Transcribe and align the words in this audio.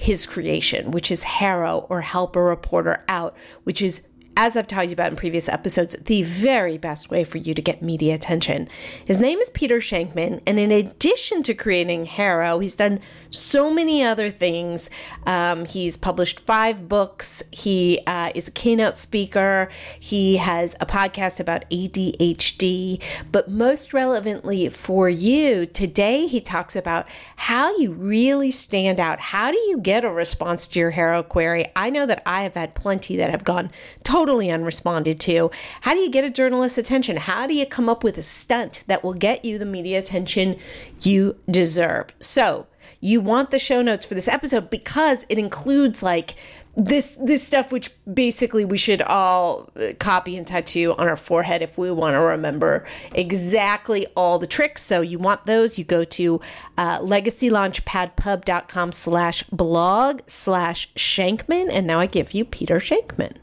his 0.00 0.26
creation, 0.26 0.92
which 0.92 1.10
is 1.10 1.22
HARO 1.22 1.86
or 1.90 2.00
Help 2.00 2.34
a 2.34 2.42
Reporter 2.42 3.04
Out, 3.06 3.36
which 3.64 3.82
is 3.82 4.06
as 4.36 4.56
I've 4.56 4.66
told 4.66 4.88
you 4.88 4.94
about 4.94 5.10
in 5.10 5.16
previous 5.16 5.50
episodes, 5.50 5.94
the 6.06 6.22
very 6.22 6.78
best 6.78 7.10
way 7.10 7.24
for 7.24 7.36
you 7.36 7.52
to 7.52 7.60
get 7.60 7.82
media 7.82 8.14
attention. 8.14 8.70
His 9.04 9.20
name 9.20 9.38
is 9.38 9.50
Peter 9.50 9.80
Shankman, 9.80 10.40
and 10.46 10.58
in 10.58 10.70
addition 10.72 11.42
to 11.42 11.52
creating 11.52 12.06
HARO, 12.06 12.60
he's 12.60 12.74
done 12.74 13.00
so 13.30 13.72
many 13.72 14.02
other 14.02 14.30
things. 14.30 14.90
Um, 15.26 15.64
he's 15.64 15.96
published 15.96 16.40
five 16.40 16.88
books. 16.88 17.42
He 17.50 18.00
uh, 18.06 18.32
is 18.34 18.48
a 18.48 18.50
keynote 18.50 18.96
speaker. 18.96 19.68
He 19.98 20.36
has 20.36 20.74
a 20.80 20.86
podcast 20.86 21.40
about 21.40 21.68
ADHD. 21.70 23.02
But 23.30 23.50
most 23.50 23.92
relevantly 23.92 24.68
for 24.68 25.08
you, 25.08 25.66
today 25.66 26.26
he 26.26 26.40
talks 26.40 26.76
about 26.76 27.08
how 27.36 27.76
you 27.76 27.92
really 27.92 28.50
stand 28.50 29.00
out. 29.00 29.20
How 29.20 29.50
do 29.50 29.58
you 29.58 29.78
get 29.78 30.04
a 30.04 30.10
response 30.10 30.66
to 30.68 30.78
your 30.78 30.90
HARO 30.90 31.22
query? 31.22 31.70
I 31.76 31.90
know 31.90 32.06
that 32.06 32.22
I 32.26 32.42
have 32.42 32.54
had 32.54 32.74
plenty 32.74 33.16
that 33.16 33.30
have 33.30 33.44
gone 33.44 33.70
totally 34.04 34.48
unresponded 34.48 35.18
to. 35.20 35.50
How 35.82 35.94
do 35.94 36.00
you 36.00 36.10
get 36.10 36.24
a 36.24 36.30
journalist's 36.30 36.78
attention? 36.78 37.16
How 37.16 37.46
do 37.46 37.54
you 37.54 37.66
come 37.66 37.88
up 37.88 38.04
with 38.04 38.18
a 38.18 38.22
stunt 38.22 38.84
that 38.86 39.04
will 39.04 39.14
get 39.14 39.44
you 39.44 39.58
the 39.58 39.66
media 39.66 39.98
attention 39.98 40.56
you 41.00 41.36
deserve? 41.48 42.08
So, 42.20 42.66
you 43.00 43.20
want 43.20 43.50
the 43.50 43.58
show 43.58 43.82
notes 43.82 44.04
for 44.06 44.14
this 44.14 44.28
episode 44.28 44.70
because 44.70 45.24
it 45.28 45.38
includes 45.38 46.02
like 46.02 46.36
this 46.76 47.16
this 47.20 47.44
stuff 47.44 47.72
which 47.72 47.90
basically 48.12 48.64
we 48.64 48.78
should 48.78 49.02
all 49.02 49.68
uh, 49.76 49.92
copy 49.98 50.36
and 50.36 50.46
tattoo 50.46 50.94
on 50.98 51.08
our 51.08 51.16
forehead 51.16 51.62
if 51.62 51.76
we 51.76 51.90
want 51.90 52.14
to 52.14 52.20
remember 52.20 52.86
exactly 53.12 54.06
all 54.16 54.38
the 54.38 54.46
tricks. 54.46 54.82
So 54.82 55.00
you 55.00 55.18
want 55.18 55.44
those 55.46 55.78
you 55.78 55.84
go 55.84 56.04
to 56.04 56.40
uh, 56.78 57.00
legacylaunchpadpub.com 57.00 58.92
slash 58.92 59.42
blog 59.44 60.20
slash 60.26 60.92
shankman. 60.94 61.68
And 61.70 61.86
now 61.86 61.98
i 61.98 62.06
give 62.06 62.32
you 62.32 62.44
peter 62.44 62.76
shankman. 62.76 63.36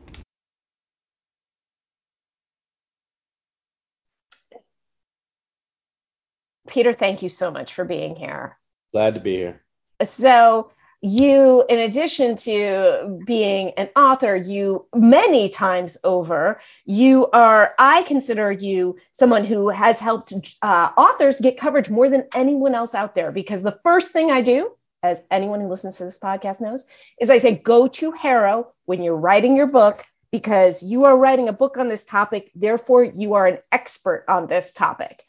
Peter, 6.67 6.91
thank 6.91 7.23
you 7.23 7.29
so 7.29 7.49
much 7.49 7.73
for 7.73 7.85
being 7.85 8.15
here. 8.17 8.57
Glad 8.91 9.15
to 9.15 9.19
be 9.19 9.35
here. 9.35 9.61
So, 10.03 10.71
you, 11.01 11.63
in 11.69 11.79
addition 11.79 12.35
to 12.37 13.19
being 13.25 13.71
an 13.77 13.89
author, 13.95 14.35
you 14.35 14.87
many 14.95 15.49
times 15.49 15.97
over, 16.03 16.59
you 16.85 17.27
are, 17.27 17.71
I 17.77 18.01
consider 18.03 18.51
you 18.51 18.97
someone 19.13 19.45
who 19.45 19.69
has 19.69 19.99
helped 19.99 20.33
uh, 20.63 20.89
authors 20.97 21.39
get 21.39 21.57
coverage 21.57 21.89
more 21.89 22.09
than 22.09 22.27
anyone 22.33 22.73
else 22.73 22.95
out 22.95 23.13
there. 23.13 23.31
Because 23.31 23.61
the 23.61 23.79
first 23.83 24.11
thing 24.11 24.31
I 24.31 24.41
do, 24.41 24.71
as 25.03 25.21
anyone 25.29 25.61
who 25.61 25.69
listens 25.69 25.97
to 25.97 26.05
this 26.05 26.17
podcast 26.17 26.61
knows, 26.61 26.87
is 27.21 27.29
I 27.29 27.37
say, 27.37 27.53
go 27.53 27.87
to 27.87 28.11
HARO 28.11 28.73
when 28.85 29.03
you're 29.03 29.15
writing 29.15 29.55
your 29.55 29.67
book 29.67 30.03
because 30.31 30.81
you 30.81 31.05
are 31.05 31.15
writing 31.15 31.47
a 31.47 31.53
book 31.53 31.77
on 31.77 31.89
this 31.89 32.05
topic. 32.05 32.51
Therefore, 32.55 33.03
you 33.03 33.35
are 33.35 33.45
an 33.45 33.59
expert 33.71 34.25
on 34.27 34.47
this 34.47 34.73
topic. 34.73 35.21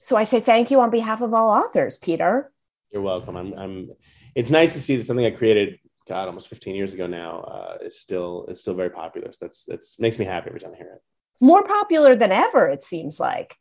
So 0.00 0.16
I 0.16 0.24
say 0.24 0.40
thank 0.40 0.70
you 0.70 0.80
on 0.80 0.90
behalf 0.90 1.22
of 1.22 1.32
all 1.32 1.48
authors, 1.48 1.96
Peter. 1.98 2.50
You're 2.94 3.02
welcome. 3.02 3.36
I'm, 3.36 3.52
I'm 3.58 3.90
it's 4.36 4.50
nice 4.50 4.72
to 4.74 4.80
see 4.80 4.94
that 4.94 5.02
something 5.02 5.26
I 5.26 5.30
created, 5.30 5.80
God, 6.08 6.28
almost 6.28 6.48
15 6.48 6.76
years 6.76 6.94
ago 6.94 7.08
now, 7.08 7.40
uh, 7.40 7.78
is 7.82 7.98
still 7.98 8.46
is 8.48 8.60
still 8.60 8.74
very 8.74 8.90
popular. 8.90 9.32
So 9.32 9.46
that's 9.46 9.64
that's 9.64 9.98
makes 9.98 10.16
me 10.16 10.24
happy 10.24 10.46
every 10.46 10.60
time 10.60 10.70
I 10.74 10.76
hear 10.76 10.92
it. 10.94 11.02
More 11.40 11.64
popular 11.64 12.14
than 12.14 12.30
ever, 12.30 12.68
it 12.68 12.84
seems 12.84 13.18
like. 13.18 13.56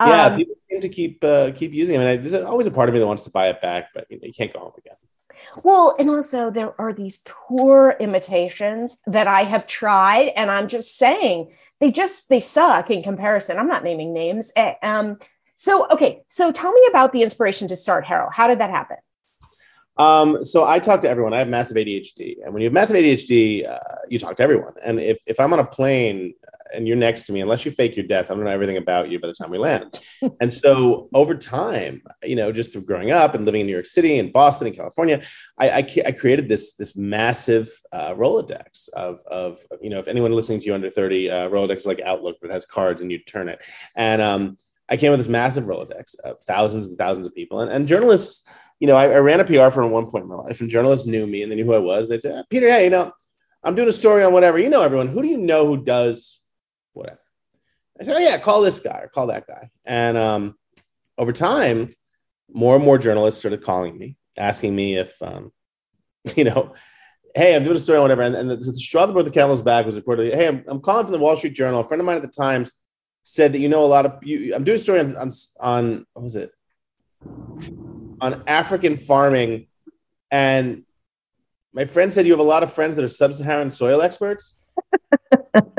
Yeah, 0.00 0.26
um, 0.26 0.36
people 0.36 0.54
seem 0.70 0.80
to 0.80 0.88
keep 0.88 1.22
uh, 1.22 1.50
keep 1.54 1.74
using 1.74 1.96
it. 1.96 1.98
I 1.98 2.14
mean, 2.14 2.22
there's 2.22 2.32
always 2.32 2.66
a 2.66 2.70
part 2.70 2.88
of 2.88 2.94
me 2.94 2.98
that 3.00 3.06
wants 3.06 3.24
to 3.24 3.30
buy 3.30 3.48
it 3.50 3.60
back, 3.60 3.90
but 3.94 4.06
you, 4.08 4.16
know, 4.16 4.26
you 4.26 4.32
can't 4.32 4.54
go 4.54 4.60
home 4.60 4.72
again. 4.78 4.96
Well, 5.62 5.94
and 5.98 6.08
also 6.08 6.50
there 6.50 6.80
are 6.80 6.94
these 6.94 7.20
poor 7.26 7.94
imitations 8.00 9.00
that 9.06 9.26
I 9.26 9.42
have 9.44 9.66
tried, 9.66 10.28
and 10.28 10.50
I'm 10.50 10.66
just 10.66 10.96
saying 10.96 11.52
they 11.78 11.90
just 11.90 12.30
they 12.30 12.40
suck 12.40 12.90
in 12.90 13.02
comparison. 13.02 13.58
I'm 13.58 13.68
not 13.68 13.84
naming 13.84 14.14
names. 14.14 14.50
Um, 14.82 15.18
so, 15.58 15.88
okay, 15.90 16.22
so 16.28 16.52
tell 16.52 16.70
me 16.72 16.80
about 16.88 17.12
the 17.12 17.22
inspiration 17.22 17.66
to 17.66 17.74
start 17.74 18.04
HARO. 18.04 18.30
How 18.32 18.46
did 18.46 18.60
that 18.60 18.70
happen? 18.70 18.96
Um, 19.96 20.44
so 20.44 20.64
I 20.64 20.78
talk 20.78 21.00
to 21.00 21.08
everyone. 21.10 21.34
I 21.34 21.40
have 21.40 21.48
massive 21.48 21.76
ADHD, 21.76 22.36
and 22.44 22.54
when 22.54 22.62
you 22.62 22.66
have 22.66 22.72
massive 22.72 22.96
ADHD, 22.96 23.68
uh, 23.68 23.78
you 24.08 24.20
talk 24.20 24.36
to 24.36 24.42
everyone. 24.44 24.74
And 24.84 25.00
if 25.00 25.18
if 25.26 25.40
I'm 25.40 25.52
on 25.52 25.58
a 25.58 25.66
plane 25.66 26.34
and 26.72 26.86
you're 26.86 26.96
next 26.96 27.24
to 27.24 27.32
me, 27.32 27.40
unless 27.40 27.64
you 27.64 27.72
fake 27.72 27.96
your 27.96 28.06
death, 28.06 28.30
I'm 28.30 28.36
gonna 28.36 28.50
know 28.50 28.54
everything 28.54 28.76
about 28.76 29.10
you 29.10 29.18
by 29.18 29.26
the 29.26 29.34
time 29.34 29.50
we 29.50 29.58
land. 29.58 30.00
and 30.40 30.52
so 30.52 31.08
over 31.12 31.34
time, 31.34 32.02
you 32.22 32.36
know, 32.36 32.52
just 32.52 32.72
through 32.72 32.82
growing 32.82 33.10
up 33.10 33.34
and 33.34 33.44
living 33.44 33.62
in 33.62 33.66
New 33.66 33.72
York 33.72 33.86
City 33.86 34.20
and 34.20 34.32
Boston 34.32 34.68
and 34.68 34.76
California, 34.76 35.20
I, 35.58 35.70
I, 35.70 35.88
I 36.06 36.12
created 36.12 36.48
this 36.48 36.74
this 36.74 36.94
massive 36.94 37.68
uh, 37.90 38.14
Rolodex 38.14 38.88
of 38.90 39.20
of 39.26 39.58
you 39.80 39.90
know, 39.90 39.98
if 39.98 40.06
anyone 40.06 40.30
listening 40.30 40.60
to 40.60 40.66
you 40.66 40.74
under 40.74 40.90
30, 40.90 41.28
uh, 41.28 41.48
Rolodex 41.48 41.78
is 41.78 41.86
like 41.86 42.00
Outlook, 42.02 42.36
but 42.40 42.50
it 42.50 42.52
has 42.52 42.64
cards 42.64 43.02
and 43.02 43.10
you 43.10 43.18
turn 43.18 43.48
it. 43.48 43.58
And 43.96 44.22
um, 44.22 44.56
I 44.88 44.96
came 44.96 45.10
with 45.10 45.20
this 45.20 45.28
massive 45.28 45.64
Rolodex 45.64 46.18
of 46.20 46.40
thousands 46.40 46.88
and 46.88 46.96
thousands 46.96 47.26
of 47.26 47.34
people. 47.34 47.60
And, 47.60 47.70
and 47.70 47.86
journalists, 47.86 48.48
you 48.80 48.86
know, 48.86 48.96
I, 48.96 49.04
I, 49.04 49.18
ran 49.18 49.40
a 49.40 49.44
PR 49.44 49.70
firm 49.70 49.86
at 49.86 49.90
one 49.90 50.10
point 50.10 50.22
in 50.22 50.30
my 50.30 50.36
life, 50.36 50.60
and 50.60 50.70
journalists 50.70 51.06
knew 51.06 51.26
me 51.26 51.42
and 51.42 51.52
they 51.52 51.56
knew 51.56 51.64
who 51.64 51.74
I 51.74 51.78
was. 51.78 52.08
They 52.08 52.20
said, 52.20 52.44
Peter, 52.48 52.68
hey, 52.68 52.84
you 52.84 52.90
know, 52.90 53.12
I'm 53.62 53.74
doing 53.74 53.88
a 53.88 53.92
story 53.92 54.22
on 54.22 54.32
whatever. 54.32 54.58
You 54.58 54.70
know, 54.70 54.82
everyone. 54.82 55.08
Who 55.08 55.22
do 55.22 55.28
you 55.28 55.36
know 55.36 55.66
who 55.66 55.84
does 55.84 56.40
whatever? 56.92 57.20
I 58.00 58.04
said, 58.04 58.16
oh, 58.16 58.20
yeah, 58.20 58.38
call 58.38 58.62
this 58.62 58.78
guy 58.78 59.00
or 59.02 59.08
call 59.08 59.26
that 59.26 59.46
guy. 59.46 59.70
And 59.84 60.16
um, 60.16 60.54
over 61.18 61.32
time, 61.32 61.90
more 62.52 62.76
and 62.76 62.84
more 62.84 62.98
journalists 62.98 63.40
started 63.40 63.64
calling 63.64 63.98
me, 63.98 64.16
asking 64.36 64.74
me 64.74 64.96
if, 64.96 65.20
um, 65.20 65.52
you 66.36 66.44
know, 66.44 66.74
hey, 67.34 67.54
I'm 67.54 67.62
doing 67.62 67.76
a 67.76 67.80
story 67.80 67.98
on 67.98 68.02
whatever. 68.02 68.22
And, 68.22 68.36
and 68.36 68.50
the, 68.50 68.56
the 68.56 68.76
straw 68.76 69.04
that 69.04 69.12
brought 69.12 69.24
the 69.24 69.30
camel's 69.30 69.62
back 69.62 69.84
was 69.84 69.98
reportedly, 69.98 70.32
hey, 70.32 70.46
I'm, 70.46 70.64
I'm 70.66 70.80
calling 70.80 71.04
from 71.04 71.12
the 71.12 71.18
Wall 71.18 71.36
Street 71.36 71.54
Journal. 71.54 71.80
A 71.80 71.84
friend 71.84 72.00
of 72.00 72.06
mine 72.06 72.16
at 72.16 72.22
the 72.22 72.28
Times 72.28 72.72
said 73.28 73.52
that 73.52 73.58
you 73.58 73.68
know 73.68 73.84
a 73.84 73.86
lot 73.86 74.06
of 74.06 74.24
you, 74.24 74.54
I'm 74.54 74.64
doing 74.64 74.76
a 74.76 74.78
story 74.78 75.00
on, 75.00 75.14
on 75.16 75.30
on 75.60 76.06
what 76.14 76.22
was 76.22 76.36
it 76.36 76.50
on 78.20 78.42
African 78.46 78.96
farming, 78.96 79.66
and 80.30 80.84
my 81.74 81.84
friend 81.84 82.10
said 82.10 82.26
you 82.26 82.32
have 82.32 82.40
a 82.40 82.50
lot 82.54 82.62
of 82.62 82.72
friends 82.72 82.96
that 82.96 83.04
are 83.04 83.08
sub-Saharan 83.08 83.70
soil 83.70 84.00
experts. 84.00 84.54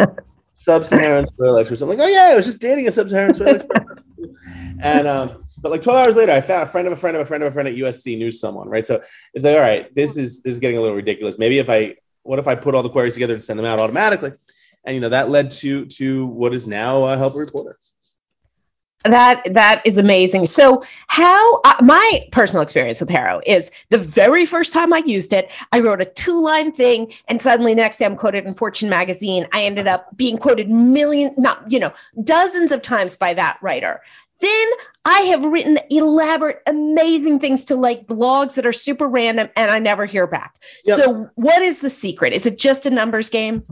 sub-Saharan 0.54 1.28
soil 1.38 1.58
experts. 1.58 1.82
I'm 1.82 1.90
like, 1.90 2.00
oh 2.00 2.08
yeah, 2.08 2.30
I 2.32 2.36
was 2.36 2.46
just 2.46 2.60
dating 2.60 2.88
a 2.88 2.92
sub-Saharan 2.92 3.34
soil 3.34 3.56
expert. 3.56 4.00
and 4.82 5.08
um, 5.08 5.44
but 5.58 5.72
like 5.72 5.82
12 5.82 6.06
hours 6.06 6.16
later, 6.16 6.32
I 6.32 6.42
found 6.42 6.64
a 6.64 6.68
friend 6.68 6.86
of 6.86 6.94
a 6.94 6.98
friend 6.98 7.16
of 7.18 7.22
a 7.22 7.26
friend 7.26 7.44
of 7.44 7.52
a 7.52 7.52
friend 7.52 7.68
at 7.68 7.76
USC 7.76 8.16
knew 8.16 8.30
someone, 8.30 8.70
right? 8.70 8.86
So 8.86 9.02
it's 9.34 9.44
like, 9.44 9.56
all 9.56 9.62
right, 9.62 9.94
this 9.96 10.18
is 10.18 10.44
this 10.44 10.54
is 10.54 10.60
getting 10.60 10.78
a 10.78 10.82
little 10.82 10.96
ridiculous. 10.96 11.40
Maybe 11.40 11.58
if 11.58 11.70
I 11.70 11.96
what 12.22 12.38
if 12.38 12.48
I 12.48 12.54
put 12.54 12.76
all 12.76 12.84
the 12.84 12.90
queries 12.90 13.16
together 13.16 13.34
and 13.34 13.44
send 13.44 13.58
them 13.58 13.66
out 13.66 13.80
automatically? 13.80 14.34
And 14.86 14.96
you 14.96 15.02
know 15.02 15.10
that 15.10 15.30
led 15.30 15.52
to 15.52 15.86
to 15.86 16.28
what 16.28 16.54
is 16.54 16.66
now 16.66 17.06
a 17.06 17.18
help 17.18 17.36
reporter. 17.36 17.78
That 19.06 19.44
that 19.54 19.82
is 19.86 19.98
amazing. 19.98 20.46
So, 20.46 20.84
how 21.08 21.62
uh, 21.62 21.76
my 21.82 22.28
personal 22.34 22.62
experience 22.62 23.00
with 23.00 23.10
HARO 23.10 23.40
is 23.46 23.72
the 23.90 23.98
very 23.98 24.46
first 24.46 24.74
time 24.74 24.92
I 24.92 24.98
used 25.06 25.32
it, 25.32 25.50
I 25.72 25.80
wrote 25.80 26.02
a 26.02 26.06
two 26.06 26.44
line 26.44 26.74
thing, 26.74 27.10
and 27.30 27.42
suddenly 27.42 27.74
the 27.74 27.82
next 27.82 27.98
day 27.98 28.06
I'm 28.06 28.18
quoted 28.18 28.46
in 28.46 28.54
Fortune 28.54 28.90
magazine. 28.90 29.48
I 29.54 29.64
ended 29.64 29.88
up 29.88 30.18
being 30.18 30.38
quoted 30.38 30.70
million, 30.70 31.34
not 31.38 31.72
you 31.72 31.80
know, 31.80 31.94
dozens 32.26 32.74
of 32.74 32.82
times 32.82 33.16
by 33.16 33.34
that 33.36 33.58
writer. 33.62 34.02
Then 34.42 34.68
I 35.06 35.22
have 35.32 35.44
written 35.44 35.80
elaborate, 35.90 36.62
amazing 36.68 37.40
things 37.40 37.64
to 37.66 37.78
like 37.78 38.06
blogs 38.06 38.56
that 38.56 38.66
are 38.66 38.74
super 38.74 39.08
random, 39.08 39.48
and 39.56 39.72
I 39.72 39.80
never 39.80 40.08
hear 40.08 40.28
back. 40.28 40.62
Yep. 40.84 40.98
So, 40.98 41.30
what 41.36 41.62
is 41.62 41.80
the 41.80 41.90
secret? 41.90 42.34
Is 42.34 42.46
it 42.46 42.58
just 42.58 42.86
a 42.86 42.90
numbers 42.90 43.30
game? 43.30 43.64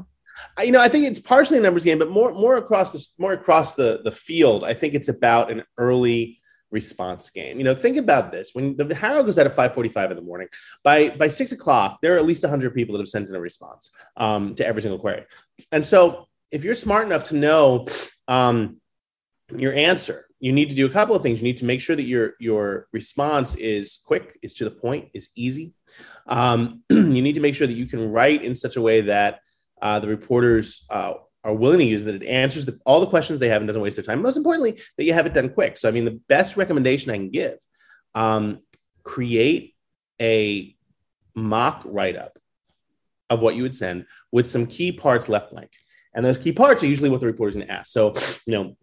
You 0.63 0.72
know, 0.72 0.81
I 0.81 0.89
think 0.89 1.06
it's 1.06 1.19
partially 1.19 1.57
a 1.57 1.62
numbers 1.62 1.84
game, 1.84 2.00
but 2.00 2.10
more 2.10 2.34
more 2.34 2.57
across 2.57 2.92
the 2.92 3.06
more 3.18 3.34
across 3.34 3.75
the 3.75 4.01
the 4.04 4.12
field. 4.12 4.63
I 4.63 4.74
think 4.74 4.94
it's 4.94 5.10
about 5.10 5.51
an 5.51 5.63
early 5.78 6.39
response 6.72 7.30
game. 7.30 7.57
You 7.57 7.63
know, 7.63 7.75
think 7.75 7.98
about 7.98 8.31
this: 8.31 8.51
when 8.54 8.75
the 8.75 8.94
HARO 8.95 9.24
goes 9.24 9.38
out 9.38 9.45
at 9.45 9.56
five 9.56 9.74
forty-five 9.74 10.12
in 10.12 10.18
the 10.18 10.24
morning, 10.24 10.48
by 10.84 11.10
by 11.10 11.28
six 11.28 11.51
o'clock, 11.51 12.00
there 12.01 12.16
are 12.16 12.18
at 12.18 12.25
least 12.25 12.45
hundred 12.45 12.74
people 12.74 12.94
that 12.94 13.00
have 13.00 13.07
sent 13.07 13.30
in 13.30 13.36
a 13.36 13.39
response 13.39 13.89
um, 14.18 14.56
to 14.56 14.66
every 14.66 14.81
single 14.81 15.00
query. 15.00 15.25
And 15.72 15.84
so, 15.84 16.28
if 16.51 16.63
you're 16.63 16.74
smart 16.74 17.06
enough 17.06 17.25
to 17.25 17.36
know 17.36 17.88
um, 18.28 18.78
your 19.56 19.74
answer, 19.74 20.28
you 20.40 20.51
need 20.51 20.69
to 20.69 20.75
do 20.75 20.86
a 20.86 20.90
couple 20.90 21.16
of 21.16 21.24
things. 21.24 21.40
You 21.40 21.45
need 21.45 21.57
to 21.57 21.66
make 21.66 21.81
sure 21.81 21.95
that 21.95 22.04
your 22.04 22.33
your 22.40 22.88
response 22.94 23.56
is 23.56 24.00
quick, 24.06 24.38
is 24.42 24.54
to 24.56 24.66
the 24.66 24.72
point, 24.72 25.10
is 25.13 25.30
easy. 25.36 25.74
Um, 26.28 26.83
you 26.90 27.22
need 27.22 27.36
to 27.36 27.42
make 27.42 27.56
sure 27.56 27.68
that 27.68 27.78
you 27.78 27.86
can 27.86 28.12
write 28.12 28.44
in 28.44 28.56
such 28.56 28.75
a 28.75 28.81
way 28.81 29.01
that 29.01 29.40
uh, 29.81 30.00
the 30.00 30.07
reporters 30.07 30.85
uh, 30.89 31.13
are 31.44 31.53
willing 31.53 31.79
to 31.79 31.85
use 31.85 32.03
that 32.03 32.15
it 32.15 32.25
answers 32.25 32.65
the, 32.65 32.79
all 32.85 33.00
the 33.00 33.07
questions 33.07 33.39
they 33.39 33.50
have 33.50 33.62
and 33.62 33.68
doesn't 33.68 33.81
waste 33.81 33.95
their 33.95 34.03
time. 34.03 34.21
Most 34.21 34.38
importantly, 34.38 34.81
that 34.97 35.06
you 35.06 35.13
have 35.13 35.25
it 35.25 35.33
done 35.33 35.50
quick. 35.50 35.77
So, 35.77 35.88
I 35.88 35.91
mean, 35.91 36.06
the 36.06 36.19
best 36.27 36.57
recommendation 36.57 37.12
I 37.12 37.18
can 37.18 37.29
give: 37.29 37.57
um, 38.15 38.59
create 39.03 39.75
a 40.21 40.75
mock 41.35 41.83
write 41.85 42.15
up 42.15 42.38
of 43.29 43.41
what 43.41 43.56
you 43.56 43.63
would 43.63 43.75
send 43.75 44.06
with 44.31 44.50
some 44.50 44.65
key 44.65 44.91
parts 44.91 45.29
left 45.29 45.51
blank. 45.51 45.71
And 46.13 46.25
those 46.25 46.38
key 46.38 46.51
parts 46.51 46.83
are 46.83 46.88
usually 46.88 47.09
what 47.09 47.19
the 47.19 47.27
reporter's 47.27 47.56
going 47.56 47.68
to 47.68 47.73
ask. 47.73 47.91
So, 47.91 48.15
you 48.45 48.53
know, 48.53 48.77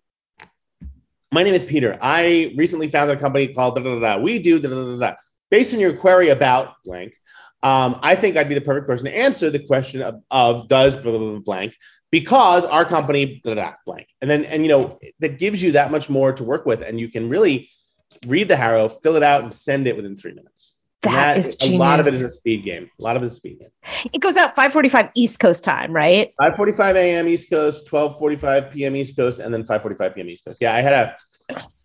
my 1.32 1.42
name 1.42 1.54
is 1.54 1.64
Peter. 1.64 1.98
I 2.00 2.54
recently 2.56 2.88
founded 2.88 3.16
a 3.16 3.20
company 3.20 3.48
called 3.48 3.74
da 3.74 3.82
da 3.82 3.98
da. 3.98 4.18
We 4.18 4.38
do 4.38 4.60
da 4.60 4.68
da 4.68 4.74
da 4.74 4.96
da. 4.98 5.14
Based 5.50 5.74
on 5.74 5.80
your 5.80 5.94
query 5.94 6.28
about 6.28 6.74
blank, 6.84 7.14
um, 7.64 7.98
I 8.02 8.14
think 8.14 8.36
I'd 8.36 8.48
be 8.48 8.54
the 8.54 8.60
perfect 8.60 8.86
person 8.86 9.06
to 9.06 9.16
answer 9.16 9.48
the 9.48 9.58
question 9.58 10.02
of, 10.02 10.22
of 10.30 10.68
does 10.68 10.96
blah, 10.96 11.12
blah, 11.12 11.30
blah, 11.30 11.38
blank 11.38 11.74
because 12.10 12.66
our 12.66 12.84
company 12.84 13.40
blah, 13.42 13.54
blah, 13.54 13.72
blank. 13.86 14.06
And 14.20 14.30
then, 14.30 14.44
and 14.44 14.62
you 14.62 14.68
know, 14.68 14.98
that 15.20 15.38
gives 15.38 15.62
you 15.62 15.72
that 15.72 15.90
much 15.90 16.10
more 16.10 16.34
to 16.34 16.44
work 16.44 16.66
with. 16.66 16.82
And 16.82 17.00
you 17.00 17.10
can 17.10 17.30
really 17.30 17.70
read 18.26 18.48
the 18.48 18.56
HARO, 18.56 18.90
fill 18.90 19.16
it 19.16 19.22
out, 19.22 19.42
and 19.42 19.52
send 19.52 19.88
it 19.88 19.96
within 19.96 20.14
three 20.14 20.34
minutes. 20.34 20.78
That, 21.00 21.10
that 21.10 21.38
is 21.38 21.56
a 21.62 21.76
lot 21.76 22.00
of 22.00 22.06
it 22.06 22.12
is 22.12 22.20
a 22.20 22.28
speed 22.28 22.64
game. 22.64 22.90
A 23.00 23.02
lot 23.02 23.16
of 23.16 23.22
it 23.22 23.26
is 23.26 23.32
a 23.32 23.36
speed 23.36 23.60
game. 23.60 23.70
It 24.12 24.20
goes 24.20 24.36
out 24.36 24.54
5:45 24.54 25.10
East 25.14 25.40
Coast 25.40 25.64
time, 25.64 25.92
right? 25.92 26.32
5:45 26.40 26.94
a.m. 26.96 27.28
East 27.28 27.50
Coast, 27.50 27.86
12:45 27.90 28.72
p.m. 28.72 28.96
East 28.96 29.16
Coast, 29.16 29.40
and 29.40 29.52
then 29.52 29.64
5:45 29.64 30.14
p.m. 30.14 30.28
East 30.28 30.44
Coast. 30.44 30.58
Yeah, 30.60 30.74
I 30.74 30.80
had 30.80 30.92
a 30.92 31.16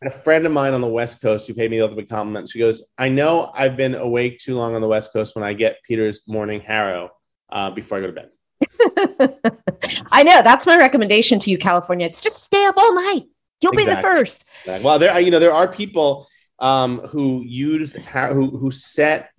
a 0.04 0.12
friend 0.12 0.46
of 0.46 0.52
mine 0.52 0.74
on 0.74 0.82
the 0.82 0.88
West 0.88 1.22
Coast 1.22 1.48
who 1.48 1.54
paid 1.54 1.72
me 1.72 1.80
the 1.80 1.88
bit 1.88 2.10
compliment. 2.10 2.50
She 2.50 2.60
goes, 2.60 2.88
I 2.98 3.10
know 3.10 3.52
I've 3.54 3.76
been 3.76 3.96
awake 3.96 4.40
too 4.40 4.56
long 4.56 4.76
on 4.76 4.82
the 4.82 4.88
West 4.88 5.12
Coast 5.14 5.36
when 5.36 5.44
I 5.44 5.54
get 5.54 5.78
Peter's 5.84 6.28
morning 6.28 6.62
HARO 6.62 7.10
uh, 7.50 7.72
before 7.72 7.98
I 7.98 8.02
go 8.02 8.08
to 8.08 8.14
bed. 8.14 8.30
I 10.12 10.24
know. 10.24 10.42
That's 10.42 10.66
my 10.66 10.78
recommendation 10.78 11.40
to 11.40 11.52
you, 11.52 11.58
California. 11.58 12.06
It's 12.06 12.22
just 12.22 12.44
stay 12.44 12.66
up 12.66 12.78
all 12.78 12.94
night. 12.94 13.24
You'll 13.62 13.74
exactly. 13.74 13.96
be 13.96 13.96
the 13.96 14.02
first. 14.02 14.46
Exactly. 14.62 14.86
Well, 14.86 15.00
there, 15.00 15.20
you 15.20 15.32
know, 15.32 15.40
there 15.40 15.54
are 15.54 15.68
people 15.68 16.28
um, 16.60 17.00
who 17.00 17.44
use 17.46 17.94
who 17.94 18.58
who 18.58 18.72
set 18.72 19.32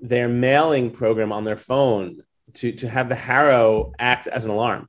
their 0.00 0.28
mailing 0.28 0.90
program 0.90 1.32
on 1.32 1.44
their 1.44 1.56
phone 1.56 2.22
to 2.54 2.72
to 2.72 2.88
have 2.88 3.08
the 3.08 3.14
HARO 3.14 3.92
act 3.98 4.26
as 4.26 4.44
an 4.44 4.50
alarm. 4.50 4.88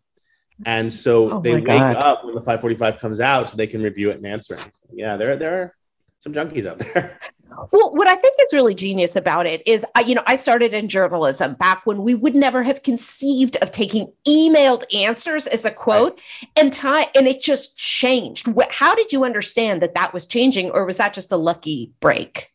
And 0.66 0.94
so 0.94 1.38
oh 1.38 1.40
they 1.42 1.56
wake 1.56 1.66
God. 1.66 1.96
up 1.96 2.26
when 2.26 2.36
the 2.36 2.42
545 2.42 2.98
comes 2.98 3.20
out 3.20 3.50
so 3.50 3.58
they 3.58 3.68
can 3.68 3.82
review 3.82 4.12
it 4.12 4.18
and 4.18 4.26
answer 4.26 4.56
it. 4.56 4.66
Yeah, 4.92 5.18
there, 5.18 5.36
there 5.36 5.62
are 5.62 5.76
some 6.20 6.34
junkies 6.34 6.66
out 6.66 6.80
there. 6.80 7.20
Well, 7.72 7.94
what 7.94 8.08
I 8.08 8.16
think 8.16 8.36
is 8.42 8.54
really 8.54 8.74
genius 8.74 9.16
about 9.16 9.46
it 9.46 9.62
is, 9.68 9.86
you 10.06 10.16
know, 10.16 10.24
I 10.26 10.36
started 10.36 10.74
in 10.74 10.90
journalism 10.90 11.54
back 11.56 11.86
when 11.86 12.04
we 12.04 12.16
would 12.16 12.36
never 12.36 12.64
have 12.64 12.84
conceived 12.84 13.58
of 13.58 13.72
taking 13.72 14.12
emailed 14.28 14.84
answers 14.94 15.48
as 15.48 15.66
a 15.66 15.72
quote, 15.72 16.20
right. 16.42 16.50
and 16.56 16.74
time, 16.74 17.08
and 17.16 17.28
it 17.28 17.42
just 17.42 17.78
changed. 17.78 18.50
How 18.72 18.96
did 18.96 19.12
you 19.12 19.24
understand 19.24 19.82
that 19.82 19.94
that 19.96 20.14
was 20.14 20.26
changing, 20.26 20.72
or 20.72 20.86
was 20.86 20.98
that 20.98 21.14
just 21.14 21.32
a 21.32 21.38
lucky 21.38 21.92
break? 22.00 22.53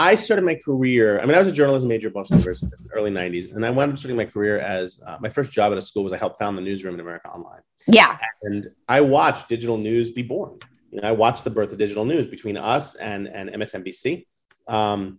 I 0.00 0.14
started 0.14 0.46
my 0.46 0.54
career. 0.54 1.20
I 1.20 1.26
mean, 1.26 1.34
I 1.34 1.38
was 1.38 1.48
a 1.48 1.52
journalism 1.52 1.90
major 1.90 2.08
at 2.08 2.14
Boston 2.14 2.38
University 2.38 2.72
in 2.78 2.84
the 2.88 2.94
early 2.94 3.10
'90s, 3.10 3.54
and 3.54 3.66
I 3.66 3.70
wound 3.70 3.92
up 3.92 3.98
starting 3.98 4.16
my 4.16 4.24
career 4.24 4.58
as 4.58 4.98
uh, 5.06 5.18
my 5.20 5.28
first 5.28 5.52
job 5.52 5.72
at 5.72 5.78
a 5.78 5.82
school 5.82 6.02
was 6.04 6.14
I 6.14 6.16
helped 6.16 6.38
found 6.38 6.56
the 6.56 6.62
newsroom 6.62 6.94
in 6.94 7.00
America 7.00 7.28
Online. 7.28 7.60
Yeah, 7.86 8.16
and 8.42 8.70
I 8.88 9.02
watched 9.02 9.50
digital 9.50 9.76
news 9.76 10.10
be 10.10 10.22
born. 10.22 10.58
You 10.90 11.02
know, 11.02 11.08
I 11.08 11.12
watched 11.12 11.44
the 11.44 11.50
birth 11.50 11.70
of 11.72 11.78
digital 11.78 12.06
news 12.06 12.26
between 12.26 12.56
us 12.56 12.94
and 12.94 13.28
and 13.28 13.50
MSNBC. 13.50 14.26
Um, 14.68 15.18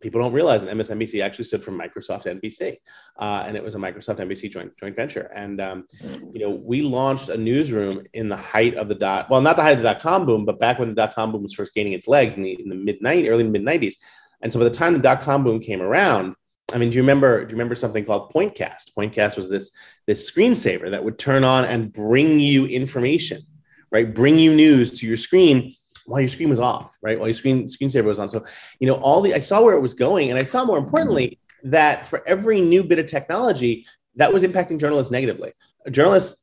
people 0.00 0.20
don't 0.20 0.32
realize 0.32 0.64
that 0.64 0.74
MSNBC 0.76 1.22
actually 1.22 1.44
stood 1.44 1.62
for 1.62 1.72
Microsoft 1.72 2.24
NBC, 2.24 2.76
uh, 3.18 3.44
and 3.46 3.56
it 3.56 3.64
was 3.64 3.74
a 3.74 3.78
Microsoft 3.78 4.18
NBC 4.18 4.50
joint 4.50 4.76
joint 4.78 4.96
venture. 4.96 5.30
And 5.34 5.60
um, 5.60 5.86
you 6.32 6.40
know, 6.40 6.50
we 6.50 6.82
launched 6.82 7.28
a 7.28 7.36
newsroom 7.36 8.02
in 8.12 8.28
the 8.28 8.36
height 8.36 8.74
of 8.74 8.88
the 8.88 8.94
dot 8.94 9.30
well, 9.30 9.40
not 9.40 9.56
the 9.56 9.62
height 9.62 9.72
of 9.72 9.78
the 9.78 9.84
dot 9.84 10.00
com 10.00 10.26
boom, 10.26 10.44
but 10.44 10.58
back 10.58 10.78
when 10.78 10.88
the 10.88 10.94
dot 10.94 11.14
com 11.14 11.32
boom 11.32 11.42
was 11.42 11.54
first 11.54 11.74
gaining 11.74 11.92
its 11.92 12.08
legs 12.08 12.34
in 12.34 12.42
the 12.42 12.60
in 12.60 12.68
the 12.68 12.74
mid 12.74 13.00
90s, 13.00 13.28
early 13.28 13.44
mid 13.44 13.62
90s. 13.62 13.94
And 14.42 14.52
so 14.52 14.58
by 14.58 14.64
the 14.64 14.70
time 14.70 14.92
the 14.92 15.00
dot 15.00 15.22
com 15.22 15.44
boom 15.44 15.60
came 15.60 15.80
around, 15.80 16.34
I 16.72 16.78
mean, 16.78 16.90
do 16.90 16.96
you 16.96 17.02
remember? 17.02 17.44
Do 17.44 17.50
you 17.50 17.54
remember 17.54 17.74
something 17.74 18.04
called 18.04 18.32
Pointcast? 18.32 18.92
Pointcast 18.96 19.36
was 19.36 19.48
this 19.48 19.70
this 20.06 20.30
screensaver 20.30 20.90
that 20.90 21.04
would 21.04 21.18
turn 21.18 21.44
on 21.44 21.64
and 21.64 21.92
bring 21.92 22.38
you 22.38 22.66
information, 22.66 23.42
right? 23.90 24.12
Bring 24.12 24.38
you 24.38 24.54
news 24.54 24.92
to 25.00 25.06
your 25.06 25.16
screen 25.16 25.74
while 26.06 26.20
your 26.20 26.28
screen 26.28 26.48
was 26.48 26.60
off, 26.60 26.98
right? 27.02 27.18
While 27.18 27.28
your 27.28 27.34
screen 27.34 27.66
screensaver 27.66 28.04
was 28.04 28.18
on. 28.18 28.28
So, 28.28 28.44
you 28.80 28.86
know, 28.86 28.94
all 28.94 29.20
the 29.20 29.34
I 29.34 29.38
saw 29.38 29.62
where 29.62 29.74
it 29.74 29.80
was 29.80 29.94
going, 29.94 30.30
and 30.30 30.38
I 30.38 30.42
saw 30.42 30.64
more 30.64 30.78
importantly 30.78 31.38
that 31.64 32.06
for 32.06 32.26
every 32.26 32.60
new 32.60 32.82
bit 32.82 32.98
of 32.98 33.06
technology, 33.06 33.86
that 34.16 34.32
was 34.32 34.42
impacting 34.42 34.80
journalists 34.80 35.10
negatively. 35.10 35.52
Journalists 35.90 36.42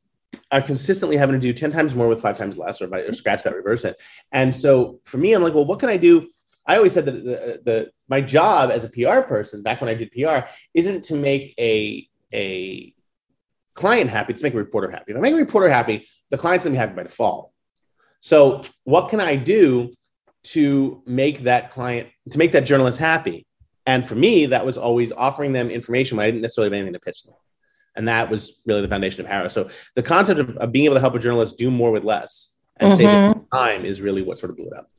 are 0.50 0.62
consistently 0.62 1.16
having 1.16 1.34
to 1.34 1.40
do 1.40 1.52
10 1.52 1.72
times 1.72 1.94
more 1.94 2.08
with 2.08 2.20
five 2.20 2.36
times 2.36 2.58
less 2.58 2.82
or, 2.82 2.92
or 2.92 3.12
scratch 3.12 3.42
that 3.44 3.54
reverse 3.54 3.84
it. 3.84 4.00
And 4.32 4.54
so 4.54 5.00
for 5.04 5.18
me, 5.18 5.32
I'm 5.32 5.42
like, 5.42 5.54
well, 5.54 5.64
what 5.64 5.78
can 5.78 5.88
I 5.88 5.96
do? 5.96 6.28
I 6.66 6.76
always 6.76 6.92
said 6.92 7.06
that 7.06 7.24
the, 7.24 7.60
the 7.64 7.90
my 8.08 8.20
job 8.20 8.70
as 8.70 8.84
a 8.84 8.88
PR 8.88 9.20
person 9.20 9.62
back 9.62 9.80
when 9.80 9.90
I 9.90 9.94
did 9.94 10.10
PR 10.12 10.48
isn't 10.72 11.04
to 11.04 11.14
make 11.14 11.54
a 11.58 12.08
a 12.32 12.94
client 13.74 14.08
happy, 14.08 14.32
it's 14.32 14.40
to 14.40 14.46
make 14.46 14.54
a 14.54 14.58
reporter 14.58 14.90
happy. 14.90 15.12
If 15.12 15.18
I 15.18 15.20
make 15.20 15.34
a 15.34 15.36
reporter 15.36 15.68
happy, 15.68 16.06
the 16.30 16.38
client's 16.38 16.64
gonna 16.64 16.74
be 16.74 16.78
happy 16.78 16.94
by 16.94 17.02
default. 17.02 17.50
So, 18.24 18.62
what 18.84 19.10
can 19.10 19.20
I 19.20 19.36
do 19.36 19.92
to 20.44 21.02
make 21.04 21.40
that 21.40 21.70
client, 21.70 22.08
to 22.30 22.38
make 22.38 22.52
that 22.52 22.64
journalist 22.64 22.98
happy? 22.98 23.44
And 23.84 24.08
for 24.08 24.14
me, 24.14 24.46
that 24.46 24.64
was 24.64 24.78
always 24.78 25.12
offering 25.12 25.52
them 25.52 25.68
information 25.68 26.16
when 26.16 26.24
I 26.24 26.28
didn't 26.30 26.40
necessarily 26.40 26.68
have 26.70 26.72
anything 26.72 26.94
to 26.94 27.00
pitch 27.00 27.24
them. 27.24 27.34
And 27.94 28.08
that 28.08 28.30
was 28.30 28.62
really 28.64 28.80
the 28.80 28.88
foundation 28.88 29.22
of 29.22 29.30
HARO. 29.30 29.48
So, 29.48 29.68
the 29.94 30.02
concept 30.02 30.40
of, 30.40 30.56
of 30.56 30.72
being 30.72 30.86
able 30.86 30.94
to 30.94 31.02
help 31.02 31.14
a 31.14 31.18
journalist 31.18 31.58
do 31.58 31.70
more 31.70 31.92
with 31.92 32.02
less 32.02 32.52
and 32.78 32.90
mm-hmm. 32.90 32.96
save 33.36 33.50
time 33.52 33.84
is 33.84 34.00
really 34.00 34.22
what 34.22 34.38
sort 34.38 34.48
of 34.48 34.56
blew 34.56 34.68
it 34.68 34.72
up. 34.72 34.90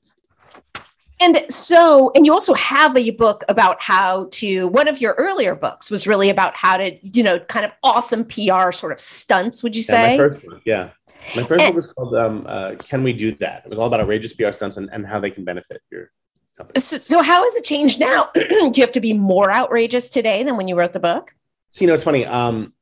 And 1.21 1.45
so, 1.49 2.11
and 2.13 2.25
you 2.25 2.33
also 2.33 2.53
have 2.55 2.95
a 2.97 3.11
book 3.11 3.43
about 3.47 3.81
how 3.81 4.27
to, 4.31 4.67
one 4.67 4.87
of 4.87 4.99
your 4.99 5.13
earlier 5.13 5.55
books 5.55 5.89
was 5.89 6.07
really 6.07 6.29
about 6.29 6.55
how 6.55 6.77
to, 6.77 6.97
you 7.07 7.23
know, 7.23 7.39
kind 7.39 7.65
of 7.65 7.71
awesome 7.83 8.25
PR 8.25 8.71
sort 8.71 8.91
of 8.91 8.99
stunts, 8.99 9.63
would 9.63 9.75
you 9.75 9.81
say? 9.81 10.15
Yeah, 10.15 10.17
my 10.21 10.29
first 10.29 10.47
one, 10.47 10.61
yeah. 10.65 10.89
My 11.35 11.43
first 11.43 11.61
and, 11.61 11.73
book 11.73 11.75
was 11.75 11.93
called 11.93 12.15
um, 12.15 12.43
uh, 12.47 12.75
"Can 12.77 13.01
We 13.01 13.13
Do 13.13 13.31
That?" 13.31 13.63
It 13.65 13.69
was 13.69 13.79
all 13.79 13.87
about 13.87 13.99
outrageous 13.99 14.33
PR 14.33 14.51
stunts 14.51 14.77
and, 14.77 14.89
and 14.91 15.07
how 15.07 15.19
they 15.19 15.31
can 15.31 15.43
benefit 15.43 15.81
your 15.89 16.11
company. 16.55 16.79
So, 16.79 16.97
so 16.97 17.21
how 17.21 17.43
has 17.43 17.55
it 17.55 17.63
changed 17.63 17.99
now? 17.99 18.29
Do 18.35 18.71
you 18.75 18.81
have 18.81 18.91
to 18.91 19.01
be 19.01 19.13
more 19.13 19.51
outrageous 19.51 20.09
today 20.09 20.43
than 20.43 20.55
when 20.57 20.67
you 20.67 20.75
wrote 20.75 20.93
the 20.93 20.99
book? 20.99 21.33
So 21.71 21.81
you 21.81 21.87
know, 21.87 21.95
it's 21.95 22.03
funny. 22.03 22.25
Um, 22.25 22.73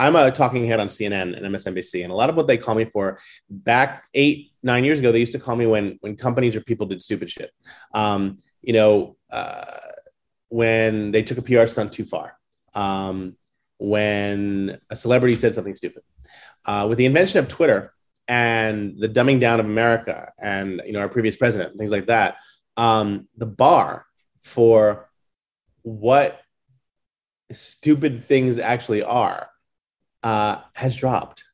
I'm 0.00 0.16
a 0.16 0.30
talking 0.30 0.64
head 0.64 0.80
on 0.80 0.88
CNN 0.88 1.36
and 1.36 1.54
MSNBC, 1.54 2.02
and 2.02 2.10
a 2.10 2.14
lot 2.16 2.30
of 2.30 2.36
what 2.36 2.46
they 2.46 2.56
call 2.56 2.74
me 2.74 2.86
for 2.86 3.18
back 3.50 4.04
eight, 4.14 4.50
nine 4.62 4.82
years 4.82 4.98
ago, 4.98 5.12
they 5.12 5.18
used 5.18 5.32
to 5.32 5.38
call 5.38 5.56
me 5.56 5.66
when 5.66 5.98
when 6.00 6.16
companies 6.16 6.56
or 6.56 6.62
people 6.62 6.86
did 6.86 7.02
stupid 7.02 7.28
shit. 7.28 7.50
Um, 7.92 8.38
you 8.62 8.72
know, 8.72 9.18
uh, 9.30 9.76
when 10.48 11.10
they 11.10 11.22
took 11.22 11.36
a 11.36 11.42
PR 11.42 11.66
stunt 11.66 11.92
too 11.92 12.06
far, 12.06 12.34
um, 12.74 13.36
when 13.76 14.80
a 14.88 14.96
celebrity 14.96 15.36
said 15.36 15.52
something 15.54 15.76
stupid. 15.76 16.02
Uh, 16.64 16.86
with 16.88 16.96
the 16.96 17.04
invention 17.04 17.38
of 17.38 17.48
Twitter 17.48 17.92
and 18.26 18.98
the 18.98 19.08
dumbing 19.08 19.38
down 19.38 19.60
of 19.60 19.66
America, 19.66 20.32
and 20.38 20.80
you 20.86 20.94
know 20.94 21.00
our 21.00 21.10
previous 21.10 21.36
president, 21.36 21.72
and 21.72 21.78
things 21.78 21.90
like 21.90 22.06
that, 22.06 22.36
um, 22.78 23.28
the 23.36 23.44
bar 23.44 24.06
for 24.42 25.10
what 25.82 26.40
stupid 27.52 28.24
things 28.24 28.58
actually 28.58 29.02
are 29.02 29.50
uh, 30.22 30.60
has 30.74 30.96
dropped, 30.96 31.44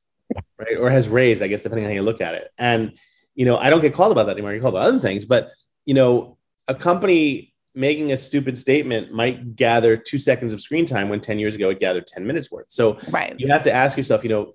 right, 0.58 0.76
or 0.78 0.90
has 0.90 1.08
raised, 1.08 1.42
I 1.42 1.46
guess, 1.46 1.62
depending 1.62 1.84
on 1.84 1.90
how 1.90 1.94
you 1.94 2.02
look 2.02 2.20
at 2.20 2.34
it. 2.34 2.50
And 2.58 2.98
you 3.34 3.44
know, 3.44 3.58
I 3.58 3.70
don't 3.70 3.82
get 3.82 3.94
called 3.94 4.12
about 4.12 4.26
that 4.26 4.32
anymore. 4.32 4.52
I 4.52 4.54
get 4.54 4.62
called 4.62 4.74
about 4.74 4.86
other 4.86 4.98
things, 4.98 5.24
but 5.24 5.50
you 5.84 5.94
know, 5.94 6.38
a 6.68 6.74
company 6.74 7.54
making 7.74 8.10
a 8.10 8.16
stupid 8.16 8.56
statement 8.56 9.12
might 9.12 9.54
gather 9.54 9.96
two 9.96 10.16
seconds 10.18 10.52
of 10.52 10.60
screen 10.60 10.86
time 10.86 11.10
when 11.10 11.20
10 11.20 11.38
years 11.38 11.54
ago 11.54 11.68
it 11.68 11.78
gathered 11.78 12.06
10 12.06 12.26
minutes 12.26 12.50
worth. 12.50 12.66
So 12.68 12.98
right. 13.10 13.38
you 13.38 13.48
have 13.48 13.62
to 13.64 13.72
ask 13.72 13.98
yourself, 13.98 14.24
you 14.24 14.30
know, 14.30 14.54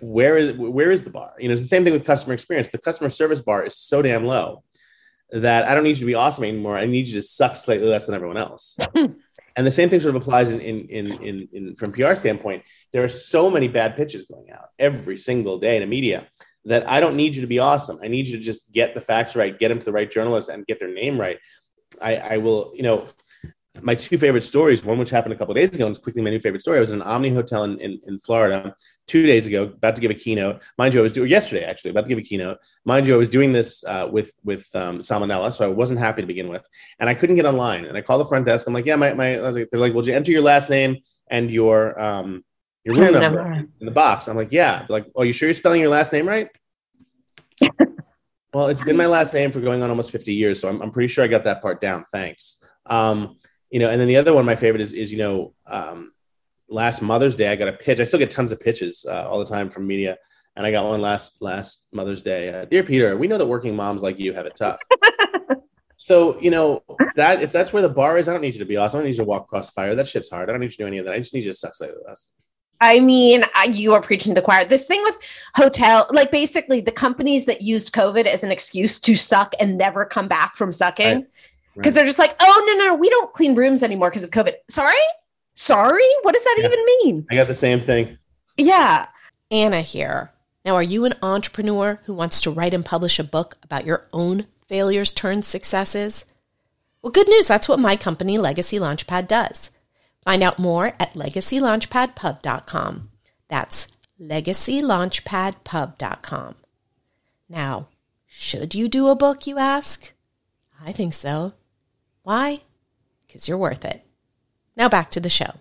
where 0.00 0.36
is 0.36 0.56
where 0.56 0.90
is 0.90 1.04
the 1.04 1.10
bar? 1.10 1.34
You 1.38 1.48
know, 1.48 1.52
it's 1.52 1.62
the 1.62 1.68
same 1.68 1.84
thing 1.84 1.92
with 1.92 2.04
customer 2.04 2.32
experience. 2.34 2.70
The 2.70 2.78
customer 2.78 3.10
service 3.10 3.40
bar 3.40 3.64
is 3.64 3.76
so 3.76 4.00
damn 4.02 4.24
low 4.24 4.64
that 5.30 5.64
I 5.66 5.74
don't 5.74 5.84
need 5.84 5.90
you 5.90 6.00
to 6.00 6.06
be 6.06 6.14
awesome 6.14 6.44
anymore. 6.44 6.78
I 6.78 6.86
need 6.86 7.06
you 7.06 7.14
to 7.14 7.22
suck 7.22 7.54
slightly 7.56 7.86
less 7.86 8.06
than 8.06 8.14
everyone 8.14 8.38
else. 8.38 8.76
and 9.56 9.66
the 9.66 9.70
same 9.70 9.88
thing 9.88 10.00
sort 10.00 10.14
of 10.14 10.22
applies 10.22 10.50
in, 10.50 10.60
in, 10.60 10.88
in, 10.88 11.12
in, 11.22 11.48
in 11.52 11.76
from 11.76 11.92
PR 11.92 12.14
standpoint. 12.14 12.64
There 12.92 13.04
are 13.04 13.08
so 13.08 13.50
many 13.50 13.68
bad 13.68 13.96
pitches 13.96 14.24
going 14.24 14.50
out 14.50 14.70
every 14.78 15.16
single 15.16 15.58
day 15.58 15.76
in 15.76 15.82
the 15.82 15.86
media 15.86 16.26
that 16.64 16.88
I 16.88 17.00
don't 17.00 17.16
need 17.16 17.34
you 17.34 17.42
to 17.42 17.46
be 17.46 17.58
awesome. 17.58 17.98
I 18.02 18.08
need 18.08 18.26
you 18.26 18.38
to 18.38 18.42
just 18.42 18.72
get 18.72 18.94
the 18.94 19.00
facts 19.00 19.36
right, 19.36 19.56
get 19.58 19.68
them 19.68 19.78
to 19.78 19.84
the 19.84 19.92
right 19.92 20.10
journalist, 20.10 20.48
and 20.48 20.66
get 20.66 20.80
their 20.80 20.92
name 20.92 21.20
right. 21.20 21.38
I, 22.02 22.16
I 22.16 22.36
will, 22.38 22.72
you 22.74 22.82
know, 22.82 23.06
my 23.82 23.94
two 23.94 24.18
favorite 24.18 24.42
stories, 24.42 24.84
one 24.84 24.98
which 24.98 25.10
happened 25.10 25.34
a 25.34 25.36
couple 25.36 25.52
of 25.52 25.56
days 25.56 25.74
ago, 25.74 25.86
and 25.86 26.00
quickly 26.00 26.22
my 26.22 26.30
new 26.30 26.40
favorite 26.40 26.62
story. 26.62 26.76
I 26.76 26.80
was 26.80 26.92
in 26.92 27.00
an 27.00 27.06
Omni 27.06 27.30
Hotel 27.30 27.64
in, 27.64 27.78
in, 27.78 28.00
in, 28.06 28.18
Florida 28.18 28.74
two 29.06 29.26
days 29.26 29.46
ago, 29.46 29.64
about 29.64 29.96
to 29.96 30.00
give 30.00 30.10
a 30.10 30.14
keynote. 30.14 30.62
Mind 30.78 30.94
you, 30.94 31.00
I 31.00 31.02
was 31.02 31.12
doing 31.12 31.28
yesterday 31.28 31.64
actually, 31.64 31.90
about 31.90 32.02
to 32.02 32.08
give 32.08 32.18
a 32.18 32.22
keynote. 32.22 32.58
Mind 32.84 33.06
you, 33.06 33.14
I 33.14 33.16
was 33.18 33.28
doing 33.28 33.52
this 33.52 33.82
uh, 33.84 34.08
with 34.10 34.32
with 34.44 34.68
um, 34.74 35.00
salmonella, 35.00 35.52
so 35.52 35.64
I 35.64 35.72
wasn't 35.72 35.98
happy 35.98 36.22
to 36.22 36.26
begin 36.26 36.48
with, 36.48 36.66
and 37.00 37.08
I 37.10 37.14
couldn't 37.14 37.36
get 37.36 37.46
online. 37.46 37.84
And 37.84 37.96
I 37.96 38.00
called 38.00 38.20
the 38.20 38.26
front 38.26 38.46
desk. 38.46 38.66
I'm 38.66 38.74
like, 38.74 38.86
yeah, 38.86 38.96
my 38.96 39.12
my. 39.14 39.36
They're 39.36 39.66
like, 39.72 39.94
well, 39.94 40.06
you 40.06 40.14
enter 40.14 40.30
your 40.30 40.42
last 40.42 40.70
name 40.70 40.98
and 41.28 41.50
your 41.50 42.00
um 42.00 42.44
your 42.84 42.94
room 42.96 43.14
number 43.14 43.66
in 43.80 43.86
the 43.86 43.90
box. 43.90 44.28
I'm 44.28 44.36
like, 44.36 44.52
yeah. 44.52 44.84
They're 44.86 44.98
like, 44.98 45.06
oh, 45.16 45.22
you 45.22 45.32
sure 45.32 45.48
you're 45.48 45.54
spelling 45.54 45.80
your 45.80 45.90
last 45.90 46.12
name 46.12 46.28
right? 46.28 46.48
well, 48.52 48.68
it's 48.68 48.80
been 48.80 48.96
my 48.96 49.06
last 49.06 49.32
name 49.32 49.50
for 49.52 49.60
going 49.60 49.82
on 49.82 49.90
almost 49.90 50.10
50 50.10 50.34
years, 50.34 50.60
so 50.60 50.68
I'm, 50.68 50.82
I'm 50.82 50.90
pretty 50.90 51.08
sure 51.08 51.24
I 51.24 51.28
got 51.28 51.44
that 51.44 51.62
part 51.62 51.80
down. 51.80 52.04
Thanks. 52.12 52.62
Um, 52.86 53.36
you 53.74 53.80
know, 53.80 53.90
and 53.90 54.00
then 54.00 54.06
the 54.06 54.16
other 54.16 54.32
one, 54.32 54.44
my 54.44 54.54
favorite 54.54 54.80
is, 54.80 54.92
is 54.92 55.10
you 55.10 55.18
know, 55.18 55.52
um, 55.66 56.12
last 56.68 57.02
Mother's 57.02 57.34
Day, 57.34 57.48
I 57.48 57.56
got 57.56 57.66
a 57.66 57.72
pitch. 57.72 57.98
I 57.98 58.04
still 58.04 58.20
get 58.20 58.30
tons 58.30 58.52
of 58.52 58.60
pitches 58.60 59.04
uh, 59.04 59.28
all 59.28 59.40
the 59.40 59.44
time 59.44 59.68
from 59.68 59.84
media, 59.84 60.16
and 60.54 60.64
I 60.64 60.70
got 60.70 60.84
one 60.84 61.00
last 61.00 61.42
last 61.42 61.88
Mother's 61.90 62.22
Day. 62.22 62.54
Uh, 62.54 62.66
Dear 62.66 62.84
Peter, 62.84 63.16
we 63.16 63.26
know 63.26 63.36
that 63.36 63.46
working 63.46 63.74
moms 63.74 64.00
like 64.00 64.16
you 64.20 64.32
have 64.32 64.46
it 64.46 64.54
tough. 64.54 64.78
so 65.96 66.40
you 66.40 66.52
know 66.52 66.84
that 67.16 67.42
if 67.42 67.50
that's 67.50 67.72
where 67.72 67.82
the 67.82 67.88
bar 67.88 68.16
is, 68.16 68.28
I 68.28 68.32
don't 68.32 68.42
need 68.42 68.54
you 68.54 68.60
to 68.60 68.64
be 68.64 68.76
awesome. 68.76 68.98
I 68.98 69.00
don't 69.00 69.06
need 69.06 69.16
you 69.16 69.24
to 69.24 69.28
walk 69.28 69.42
across 69.42 69.70
fire. 69.70 69.96
That 69.96 70.06
shit's 70.06 70.30
hard. 70.30 70.48
I 70.48 70.52
don't 70.52 70.60
need 70.60 70.66
you 70.66 70.70
to 70.70 70.78
do 70.84 70.86
any 70.86 70.98
of 70.98 71.06
that. 71.06 71.14
I 71.14 71.18
just 71.18 71.34
need 71.34 71.42
you 71.42 71.50
to 71.50 71.58
suck 71.58 71.74
slightly 71.74 71.96
less. 72.06 72.30
I 72.80 73.00
mean, 73.00 73.44
you 73.70 73.92
are 73.94 74.00
preaching 74.00 74.34
to 74.34 74.40
the 74.40 74.44
choir. 74.44 74.64
This 74.64 74.86
thing 74.86 75.02
with 75.02 75.16
hotel, 75.56 76.06
like 76.10 76.30
basically 76.30 76.80
the 76.80 76.92
companies 76.92 77.44
that 77.46 77.62
used 77.62 77.92
COVID 77.92 78.26
as 78.26 78.44
an 78.44 78.52
excuse 78.52 79.00
to 79.00 79.16
suck 79.16 79.54
and 79.58 79.76
never 79.76 80.04
come 80.04 80.28
back 80.28 80.54
from 80.54 80.70
sucking. 80.70 81.14
Right 81.14 81.26
because 81.74 81.90
right. 81.90 81.94
they're 81.94 82.06
just 82.06 82.18
like, 82.18 82.36
oh 82.40 82.64
no, 82.66 82.84
no, 82.84 82.94
we 82.94 83.08
don't 83.08 83.32
clean 83.32 83.54
rooms 83.54 83.82
anymore 83.82 84.10
because 84.10 84.24
of 84.24 84.30
COVID. 84.30 84.54
Sorry, 84.68 84.94
sorry, 85.54 86.04
what 86.22 86.34
does 86.34 86.44
that 86.44 86.56
yeah. 86.58 86.66
even 86.66 86.84
mean? 86.84 87.26
I 87.30 87.36
got 87.36 87.46
the 87.46 87.54
same 87.54 87.80
thing. 87.80 88.18
Yeah, 88.56 89.06
Anna 89.50 89.82
here. 89.82 90.30
Now, 90.64 90.76
are 90.76 90.82
you 90.82 91.04
an 91.04 91.14
entrepreneur 91.22 92.00
who 92.04 92.14
wants 92.14 92.40
to 92.40 92.50
write 92.50 92.72
and 92.72 92.84
publish 92.84 93.18
a 93.18 93.24
book 93.24 93.56
about 93.62 93.84
your 93.84 94.08
own 94.12 94.46
failures 94.66 95.12
turned 95.12 95.44
successes? 95.44 96.24
Well, 97.02 97.10
good 97.10 97.28
news. 97.28 97.46
That's 97.46 97.68
what 97.68 97.78
my 97.78 97.96
company, 97.96 98.38
Legacy 98.38 98.78
Launchpad, 98.78 99.28
does. 99.28 99.70
Find 100.24 100.42
out 100.42 100.58
more 100.58 100.94
at 100.98 101.12
legacylaunchpadpub.com. 101.12 103.10
That's 103.48 103.88
legacylaunchpadpub.com. 104.18 106.54
Now, 107.50 107.88
should 108.26 108.74
you 108.74 108.88
do 108.88 109.08
a 109.08 109.14
book, 109.14 109.46
you 109.46 109.58
ask? 109.58 110.14
I 110.82 110.92
think 110.92 111.12
so. 111.12 111.52
Why? 112.24 112.60
Because 113.26 113.48
you're 113.48 113.58
worth 113.58 113.84
it. 113.84 114.02
Now 114.76 114.88
back 114.88 115.10
to 115.10 115.20
the 115.20 115.30
show. 115.30 115.52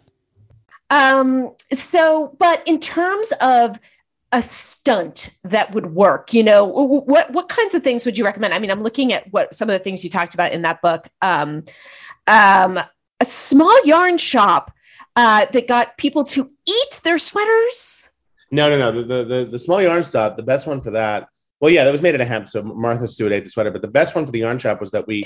Um, 0.90 1.52
so, 1.72 2.36
but 2.40 2.68
in 2.68 2.80
terms 2.80 3.32
of 3.42 3.80
a 4.32 4.42
stunt 4.42 5.32
that 5.44 5.74
would 5.74 5.94
work, 5.94 6.34
you 6.34 6.42
know, 6.42 6.66
what 6.66 7.32
what 7.32 7.50
kinds 7.50 7.76
of 7.76 7.84
things 7.84 8.06
would 8.06 8.18
you 8.18 8.26
recommend? 8.26 8.54
I 8.54 8.60
mean, 8.60 8.72
I'm 8.72 8.82
looking 8.82 9.14
at 9.14 9.32
what 9.32 9.54
some 9.54 9.70
of 9.70 9.74
the 9.74 9.84
things 9.84 10.04
you 10.04 10.10
talked 10.10 10.34
about 10.34 10.52
in 10.52 10.64
that 10.64 10.82
book. 10.82 11.08
Um, 11.22 11.64
um, 12.28 12.80
a 13.20 13.26
small 13.26 13.86
yarn 13.86 14.18
shop 14.18 14.72
uh, 15.16 15.46
that 15.48 15.68
got 15.68 15.98
people 15.98 16.24
to 16.24 16.50
eat 16.66 17.02
their 17.04 17.18
sweaters. 17.18 18.10
No, 18.52 18.70
no, 18.70 18.78
no. 18.78 18.92
The, 18.92 19.04
the 19.04 19.24
the 19.24 19.46
the 19.46 19.60
small 19.60 19.82
yarn 19.82 20.04
shop. 20.04 20.38
The 20.38 20.44
best 20.44 20.66
one 20.66 20.82
for 20.82 20.92
that. 20.92 21.28
Well, 21.60 21.72
yeah, 21.72 21.86
that 21.86 21.92
was 21.92 22.02
made 22.02 22.16
at 22.16 22.22
a 22.22 22.26
hemp. 22.26 22.50
So 22.50 22.62
Martha 22.62 23.08
Stewart 23.08 23.32
ate 23.32 23.46
the 23.46 23.50
sweater. 23.50 23.72
But 23.72 23.82
the 23.82 23.88
best 23.88 24.16
one 24.16 24.26
for 24.26 24.32
the 24.32 24.40
yarn 24.40 24.60
shop 24.60 24.80
was 24.80 24.92
that 24.92 25.08
we 25.08 25.26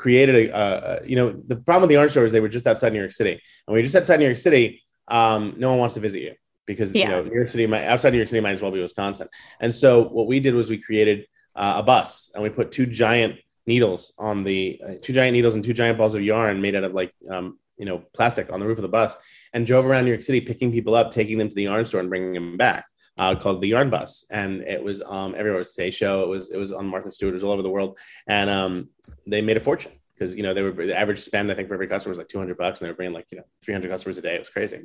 created 0.00 0.50
a, 0.50 1.00
you 1.04 1.14
know, 1.14 1.30
the 1.30 1.56
problem 1.56 1.82
with 1.82 1.88
the 1.88 1.94
yarn 1.94 2.08
store 2.08 2.24
is 2.24 2.32
they 2.32 2.40
were 2.40 2.48
just 2.48 2.66
outside 2.66 2.92
New 2.94 2.98
York 2.98 3.12
City. 3.12 3.32
And 3.32 3.40
when 3.66 3.76
you're 3.76 3.84
just 3.84 3.94
outside 3.94 4.18
New 4.18 4.24
York 4.24 4.38
City, 4.38 4.82
um, 5.08 5.54
no 5.58 5.68
one 5.70 5.78
wants 5.78 5.94
to 5.96 6.00
visit 6.00 6.22
you 6.22 6.34
because, 6.66 6.94
yeah. 6.94 7.04
you 7.04 7.10
know, 7.10 7.22
New 7.24 7.34
York 7.34 7.50
City, 7.50 7.72
outside 7.74 8.10
New 8.10 8.16
York 8.16 8.28
City 8.28 8.40
might 8.40 8.52
as 8.52 8.62
well 8.62 8.70
be 8.70 8.80
Wisconsin. 8.80 9.28
And 9.60 9.72
so 9.72 10.08
what 10.08 10.26
we 10.26 10.40
did 10.40 10.54
was 10.54 10.70
we 10.70 10.78
created 10.78 11.26
uh, 11.54 11.74
a 11.76 11.82
bus 11.82 12.30
and 12.34 12.42
we 12.42 12.48
put 12.48 12.72
two 12.72 12.86
giant 12.86 13.36
needles 13.66 14.14
on 14.18 14.42
the, 14.42 14.80
uh, 14.82 14.94
two 15.02 15.12
giant 15.12 15.34
needles 15.34 15.54
and 15.54 15.62
two 15.62 15.74
giant 15.74 15.98
balls 15.98 16.14
of 16.14 16.22
yarn 16.22 16.62
made 16.62 16.74
out 16.74 16.84
of 16.84 16.94
like, 16.94 17.12
um, 17.28 17.58
you 17.76 17.84
know, 17.84 18.02
plastic 18.14 18.50
on 18.50 18.58
the 18.58 18.66
roof 18.66 18.78
of 18.78 18.82
the 18.82 18.88
bus 18.88 19.18
and 19.52 19.66
drove 19.66 19.84
around 19.84 20.04
New 20.06 20.12
York 20.12 20.22
City, 20.22 20.40
picking 20.40 20.72
people 20.72 20.94
up, 20.94 21.10
taking 21.10 21.36
them 21.36 21.50
to 21.50 21.54
the 21.54 21.64
yarn 21.64 21.84
store 21.84 22.00
and 22.00 22.08
bringing 22.08 22.32
them 22.32 22.56
back. 22.56 22.86
Uh, 23.18 23.34
called 23.34 23.60
the 23.60 23.68
Yarn 23.68 23.90
Bus, 23.90 24.24
and 24.30 24.62
it 24.62 24.82
was 24.82 25.02
um, 25.02 25.34
everywhere. 25.34 25.56
It 25.56 25.66
was 25.66 25.74
Today 25.74 25.90
Show. 25.90 26.22
It 26.22 26.28
was 26.28 26.50
it 26.52 26.56
was 26.56 26.72
on 26.72 26.86
Martha 26.86 27.10
Stewart. 27.10 27.32
It 27.32 27.34
was 27.34 27.42
all 27.42 27.52
over 27.52 27.60
the 27.60 27.68
world, 27.68 27.98
and 28.26 28.48
um, 28.48 28.88
they 29.26 29.42
made 29.42 29.58
a 29.58 29.60
fortune 29.60 29.92
because 30.20 30.34
you 30.34 30.42
know 30.42 30.52
they 30.52 30.62
were 30.62 30.72
the 30.72 30.98
average 30.98 31.18
spend 31.18 31.50
I 31.50 31.54
think 31.54 31.68
for 31.68 31.74
every 31.74 31.88
customer 31.88 32.10
was 32.10 32.18
like 32.18 32.28
200 32.28 32.56
bucks 32.56 32.80
and 32.80 32.86
they 32.86 32.90
were 32.90 32.96
bringing 32.96 33.14
like 33.14 33.26
you 33.30 33.38
know 33.38 33.44
300 33.62 33.90
customers 33.90 34.18
a 34.18 34.22
day. 34.22 34.34
It 34.34 34.38
was 34.38 34.50
crazy. 34.50 34.82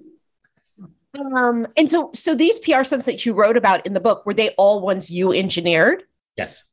Um, 1.38 1.68
and 1.78 1.90
so 1.90 2.10
so 2.14 2.36
these 2.36 2.60
PR 2.60 2.84
stunts 2.84 3.06
that 3.06 3.26
you 3.26 3.34
wrote 3.34 3.58
about 3.58 3.86
in 3.86 3.94
the 3.94 4.00
book 4.00 4.26
were 4.26 4.34
they 4.34 4.50
all 4.52 4.82
ones 4.82 5.12
you 5.12 5.34
engineered? 5.34 6.04
Yes. 6.38 6.64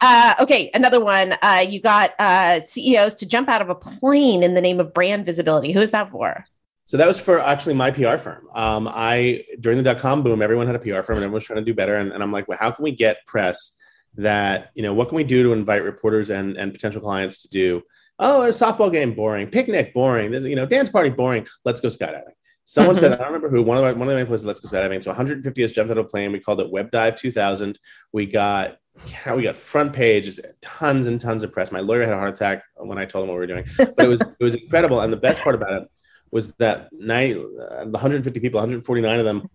Uh, 0.00 0.34
okay, 0.40 0.70
another 0.74 1.02
one. 1.02 1.34
Uh, 1.40 1.64
you 1.66 1.80
got 1.80 2.12
uh, 2.18 2.60
CEOs 2.60 3.14
to 3.14 3.26
jump 3.26 3.48
out 3.48 3.62
of 3.62 3.70
a 3.70 3.74
plane 3.74 4.42
in 4.42 4.54
the 4.54 4.60
name 4.60 4.80
of 4.80 4.92
brand 4.92 5.24
visibility. 5.24 5.72
Who 5.72 5.80
is 5.80 5.92
that 5.92 6.10
for? 6.10 6.44
So 6.84 6.98
that 6.98 7.06
was 7.06 7.18
for 7.18 7.40
actually 7.40 7.74
my 7.74 7.90
PR 7.90 8.18
firm. 8.18 8.46
Um, 8.54 8.88
I 8.90 9.44
during 9.60 9.78
the 9.78 9.84
dot 9.84 9.98
com 9.98 10.22
boom, 10.22 10.42
everyone 10.42 10.66
had 10.66 10.76
a 10.76 10.78
PR 10.78 11.02
firm 11.02 11.16
and 11.16 11.24
everyone 11.24 11.32
was 11.32 11.44
trying 11.44 11.58
to 11.58 11.64
do 11.64 11.74
better. 11.74 11.96
And, 11.96 12.12
and 12.12 12.22
I'm 12.22 12.30
like, 12.30 12.46
well, 12.46 12.58
how 12.58 12.70
can 12.70 12.82
we 12.82 12.92
get 12.92 13.24
press 13.26 13.72
that 14.16 14.70
you 14.74 14.82
know 14.82 14.94
what 14.94 15.08
can 15.08 15.16
we 15.16 15.24
do 15.24 15.42
to 15.42 15.52
invite 15.52 15.82
reporters 15.82 16.30
and 16.30 16.56
and 16.56 16.72
potential 16.72 17.00
clients 17.00 17.42
to 17.42 17.48
do 17.48 17.82
oh 18.18 18.42
a 18.42 18.48
softball 18.48 18.92
game 18.92 19.12
boring 19.12 19.48
picnic 19.48 19.92
boring 19.92 20.32
you 20.32 20.54
know 20.54 20.66
dance 20.66 20.88
party 20.88 21.10
boring 21.10 21.46
let's 21.64 21.80
go 21.80 21.88
skydiving. 21.88 22.32
Someone 22.64 22.96
said 22.96 23.12
i 23.14 23.16
don't 23.16 23.26
remember 23.26 23.50
who 23.50 23.62
one 23.62 23.76
of 23.76 23.82
my 23.82 23.92
one 23.92 24.08
of 24.08 24.14
my 24.14 24.24
places 24.24 24.46
let's 24.46 24.60
go 24.60 24.68
skydiving. 24.68 25.02
So 25.02 25.10
150 25.10 25.62
has 25.62 25.72
jumped 25.72 25.90
out 25.90 25.98
of 25.98 26.06
a 26.06 26.08
plane. 26.08 26.32
We 26.32 26.40
called 26.40 26.60
it 26.60 26.70
web 26.70 26.90
dive 26.90 27.16
2000 27.16 27.78
we 28.12 28.26
got 28.26 28.78
yeah, 29.08 29.34
we 29.34 29.42
got 29.42 29.56
front 29.56 29.92
pages 29.92 30.38
tons 30.60 31.08
and 31.08 31.20
tons 31.20 31.42
of 31.42 31.50
press. 31.50 31.72
My 31.72 31.80
lawyer 31.80 32.04
had 32.04 32.12
a 32.12 32.18
heart 32.18 32.34
attack 32.34 32.62
when 32.76 32.98
i 32.98 33.04
told 33.04 33.24
him 33.24 33.30
what 33.30 33.34
we 33.34 33.40
were 33.40 33.46
doing 33.46 33.66
but 33.78 34.04
it 34.04 34.08
was 34.08 34.20
it 34.20 34.44
was 34.44 34.54
incredible. 34.54 35.00
And 35.00 35.12
the 35.12 35.16
best 35.16 35.40
part 35.40 35.56
about 35.56 35.72
it 35.72 35.88
was 36.34 36.52
that 36.58 36.92
night 36.92 37.36
uh, 37.36 37.84
the 37.84 37.90
150 37.92 38.38
people 38.40 38.58
149 38.58 39.18
of 39.18 39.24
them 39.24 39.48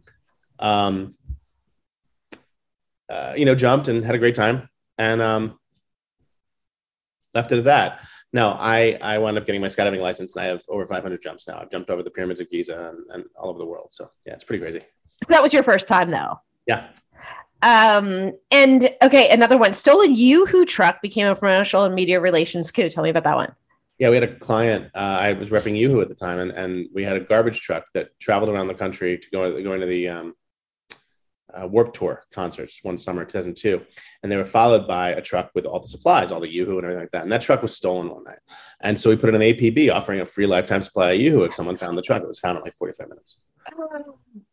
um, 0.59 1.11
uh, 3.09 3.33
you 3.35 3.45
know, 3.45 3.55
jumped 3.55 3.87
and 3.87 4.05
had 4.05 4.15
a 4.15 4.19
great 4.19 4.35
time 4.35 4.69
and 4.97 5.21
um, 5.21 5.59
left 7.33 7.51
it 7.51 7.57
at 7.57 7.63
that. 7.65 8.07
No, 8.31 8.49
I, 8.51 8.95
I 9.01 9.17
wound 9.17 9.37
up 9.37 9.47
getting 9.47 9.61
my 9.61 9.67
skydiving 9.67 10.01
license 10.01 10.35
and 10.35 10.45
I 10.45 10.47
have 10.47 10.61
over 10.69 10.85
500 10.85 11.19
jumps 11.21 11.47
now. 11.47 11.59
I've 11.59 11.71
jumped 11.71 11.89
over 11.89 12.03
the 12.03 12.11
pyramids 12.11 12.39
of 12.39 12.49
Giza 12.49 12.89
and, 12.89 12.99
and 13.09 13.25
all 13.35 13.49
over 13.49 13.57
the 13.57 13.65
world. 13.65 13.87
So 13.91 14.11
yeah, 14.25 14.33
it's 14.33 14.43
pretty 14.43 14.61
crazy. 14.61 14.81
That 15.27 15.41
was 15.41 15.53
your 15.53 15.63
first 15.63 15.87
time 15.87 16.11
though. 16.11 16.39
Yeah. 16.67 16.87
Um, 17.61 18.33
and 18.51 18.89
okay, 19.01 19.29
another 19.31 19.57
one, 19.57 19.73
stolen 19.73 20.15
Yoo-Hoo 20.15 20.65
truck 20.65 21.01
became 21.01 21.25
a 21.25 21.35
promotional 21.35 21.85
and 21.85 21.95
media 21.95 22.21
relations 22.21 22.71
coup. 22.71 22.89
Tell 22.89 23.03
me 23.03 23.09
about 23.09 23.23
that 23.23 23.35
one. 23.35 23.53
Yeah, 23.99 24.09
we 24.09 24.15
had 24.15 24.23
a 24.23 24.35
client. 24.35 24.85
Uh, 24.95 25.17
I 25.19 25.33
was 25.33 25.49
repping 25.49 25.77
YooHoo 25.77 26.01
at 26.01 26.07
the 26.07 26.15
time, 26.15 26.39
and, 26.39 26.51
and 26.51 26.87
we 26.93 27.03
had 27.03 27.17
a 27.17 27.19
garbage 27.19 27.59
truck 27.59 27.85
that 27.93 28.17
traveled 28.17 28.49
around 28.49 28.67
the 28.67 28.73
country 28.73 29.17
to 29.17 29.29
go 29.29 29.61
going 29.61 29.81
to 29.81 29.85
the 29.85 30.07
um, 30.07 30.33
uh, 31.53 31.67
Warped 31.67 31.97
Tour 31.97 32.23
concerts 32.31 32.79
one 32.81 32.97
summer, 32.97 33.25
2002, 33.25 33.85
and 34.23 34.31
they 34.31 34.37
were 34.37 34.45
followed 34.45 34.87
by 34.87 35.09
a 35.09 35.21
truck 35.21 35.51
with 35.53 35.65
all 35.65 35.81
the 35.81 35.87
supplies, 35.87 36.31
all 36.31 36.39
the 36.39 36.47
YooHoo 36.47 36.77
and 36.77 36.85
everything 36.85 37.01
like 37.01 37.11
that. 37.11 37.23
And 37.23 37.31
that 37.31 37.41
truck 37.41 37.61
was 37.61 37.75
stolen 37.75 38.09
one 38.09 38.23
night, 38.23 38.39
and 38.81 38.97
so 38.97 39.09
we 39.09 39.17
put 39.17 39.29
in 39.29 39.35
an 39.35 39.41
APB 39.41 39.93
offering 39.93 40.21
a 40.21 40.25
free 40.25 40.45
lifetime 40.45 40.81
supply 40.81 41.11
of 41.11 41.19
YooHoo 41.19 41.47
if 41.47 41.53
someone 41.53 41.77
found 41.77 41.97
the 41.97 42.01
truck. 42.01 42.23
It 42.23 42.27
was 42.27 42.39
found 42.39 42.57
in 42.57 42.63
like 42.63 42.73
45 42.73 43.09
minutes. 43.09 43.41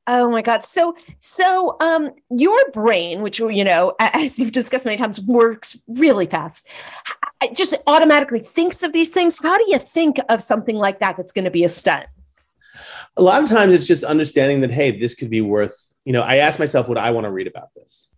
Oh 0.09 0.31
my 0.31 0.41
God. 0.41 0.65
So, 0.65 0.97
so, 1.21 1.77
um, 1.81 2.11
your 2.31 2.71
brain, 2.71 3.23
which, 3.23 3.41
you 3.41 3.65
know, 3.65 3.95
as 3.99 4.39
you've 4.39 4.53
discussed 4.53 4.85
many 4.85 4.97
times, 4.97 5.21
works 5.21 5.83
really 5.89 6.27
fast. 6.27 6.69
It 7.43 7.57
just 7.57 7.75
automatically 7.87 8.41
thinks 8.41 8.83
of 8.83 8.93
these 8.93 9.11
things. 9.11 9.43
How 9.43 9.57
do 9.57 9.65
you 9.69 9.79
think 9.79 10.19
of 10.29 10.43
something 10.43 10.77
like 10.77 11.01
that 11.01 11.17
that's 11.17 11.33
going 11.33 11.45
to 11.45 11.51
be 11.51 11.65
a 11.65 11.69
stunt? 11.69 12.07
A 13.17 13.23
lot 13.23 13.43
of 13.43 13.49
times 13.49 13.73
it's 13.75 13.87
just 13.87 14.05
understanding 14.05 14.61
that, 14.63 14.71
hey, 14.71 14.99
this 14.99 15.15
could 15.15 15.31
be 15.31 15.41
worth, 15.41 15.95
you 16.05 16.13
know, 16.13 16.23
I 16.23 16.37
ask 16.37 16.59
myself, 16.59 16.89
would 16.89 16.99
I 16.99 17.11
want 17.11 17.25
to 17.25 17.31
read 17.31 17.47
about 17.47 17.69
this? 17.75 18.09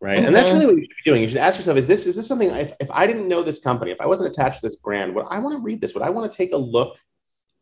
Right. 0.00 0.16
Mm-hmm. 0.16 0.26
And 0.26 0.36
that's 0.36 0.50
really 0.50 0.66
what 0.66 0.76
you 0.76 0.82
should 0.82 1.04
be 1.04 1.10
doing. 1.10 1.22
You 1.22 1.28
should 1.28 1.38
ask 1.38 1.58
yourself, 1.58 1.76
is 1.76 1.88
this, 1.88 2.06
is 2.06 2.14
this 2.14 2.28
something, 2.28 2.50
if, 2.50 2.72
if 2.78 2.90
I 2.92 3.06
didn't 3.06 3.26
know 3.26 3.42
this 3.42 3.58
company, 3.58 3.90
if 3.90 4.00
I 4.00 4.06
wasn't 4.06 4.30
attached 4.30 4.60
to 4.60 4.66
this 4.66 4.76
brand, 4.76 5.14
would 5.14 5.26
I 5.28 5.40
want 5.40 5.56
to 5.56 5.60
read 5.60 5.80
this? 5.80 5.92
Would 5.94 6.04
I 6.04 6.10
want 6.10 6.30
to 6.30 6.36
take 6.36 6.52
a 6.52 6.56
look 6.56 6.96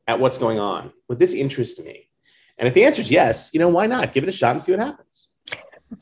at 0.07 0.21
what's 0.21 0.37
going 0.37 0.59
on? 0.59 0.93
Would 1.09 1.19
this 1.19 1.33
interest 1.33 1.83
me? 1.83 2.11
And 2.59 2.69
if 2.69 2.75
the 2.75 2.85
answer 2.85 3.01
is 3.01 3.11
yes, 3.11 3.51
you 3.55 3.61
know, 3.61 3.69
why 3.69 3.87
not? 3.87 4.13
Give 4.13 4.23
it 4.23 4.29
a 4.29 4.33
shot 4.33 4.53
and 4.53 4.63
see 4.63 4.73
what 4.73 4.81
happens. 4.81 5.25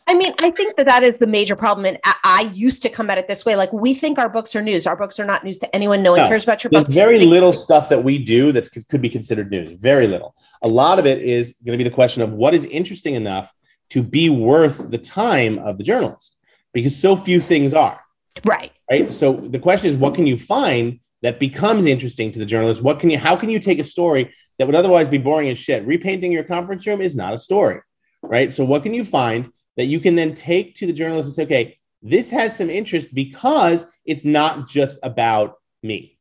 I 0.06 0.14
mean, 0.14 0.32
I 0.38 0.50
think 0.50 0.76
that 0.76 0.86
that 0.86 1.02
is 1.02 1.18
the 1.18 1.26
major 1.26 1.56
problem. 1.56 1.86
And 1.86 1.98
I, 2.04 2.14
I, 2.24 2.40
used 2.54 2.82
to 2.82 2.88
come 2.88 3.10
at 3.10 3.18
it 3.18 3.28
this 3.28 3.44
way. 3.44 3.54
Like 3.54 3.72
we 3.72 3.94
think 3.94 4.18
our 4.18 4.28
books 4.28 4.56
are 4.56 4.62
news. 4.62 4.86
Our 4.86 4.96
books 4.96 5.20
are 5.20 5.24
not 5.24 5.44
news 5.44 5.58
to 5.58 5.74
anyone. 5.74 6.02
No 6.02 6.12
one 6.12 6.20
no, 6.20 6.28
cares 6.28 6.44
about 6.44 6.64
your 6.64 6.70
book. 6.70 6.88
Very 6.88 7.26
little 7.26 7.52
stuff 7.52 7.88
that 7.90 8.02
we 8.02 8.18
do 8.18 8.52
that 8.52 8.68
could 8.88 9.02
be 9.02 9.10
considered 9.10 9.50
news. 9.50 9.72
Very 9.72 10.06
little. 10.06 10.34
A 10.62 10.68
lot 10.68 10.98
of 10.98 11.06
it 11.06 11.22
is 11.22 11.56
going 11.64 11.78
to 11.78 11.82
be 11.82 11.88
the 11.88 11.94
question 11.94 12.22
of 12.22 12.32
what 12.32 12.54
is 12.54 12.64
interesting 12.64 13.14
enough 13.14 13.52
to 13.90 14.02
be 14.02 14.30
worth 14.30 14.90
the 14.90 14.98
time 14.98 15.58
of 15.58 15.76
the 15.78 15.84
journalist 15.84 16.38
because 16.72 16.96
so 16.96 17.14
few 17.14 17.40
things 17.40 17.74
are. 17.74 18.00
Right. 18.44 18.72
Right. 18.90 19.12
So 19.12 19.34
the 19.34 19.58
question 19.58 19.90
is, 19.90 19.96
what 19.96 20.14
can 20.14 20.26
you 20.26 20.38
find 20.38 21.00
that 21.22 21.38
becomes 21.38 21.86
interesting 21.86 22.32
to 22.32 22.38
the 22.38 22.46
journalist? 22.46 22.82
What 22.82 22.98
can 22.98 23.10
you, 23.10 23.18
how 23.18 23.36
can 23.36 23.50
you 23.50 23.58
take 23.58 23.78
a 23.78 23.84
story 23.84 24.34
that 24.58 24.66
would 24.66 24.76
otherwise 24.76 25.08
be 25.08 25.18
boring 25.18 25.48
as 25.48 25.58
shit. 25.58 25.86
Repainting 25.86 26.32
your 26.32 26.44
conference 26.44 26.86
room 26.86 27.00
is 27.00 27.16
not 27.16 27.34
a 27.34 27.38
story, 27.38 27.80
right? 28.22 28.52
So, 28.52 28.64
what 28.64 28.82
can 28.82 28.94
you 28.94 29.04
find 29.04 29.50
that 29.76 29.86
you 29.86 30.00
can 30.00 30.14
then 30.14 30.34
take 30.34 30.74
to 30.76 30.86
the 30.86 30.92
journalist 30.92 31.26
and 31.26 31.34
say, 31.34 31.44
okay, 31.44 31.78
this 32.02 32.30
has 32.30 32.56
some 32.56 32.70
interest 32.70 33.14
because 33.14 33.86
it's 34.04 34.24
not 34.24 34.68
just 34.68 34.98
about 35.02 35.56
me. 35.82 36.18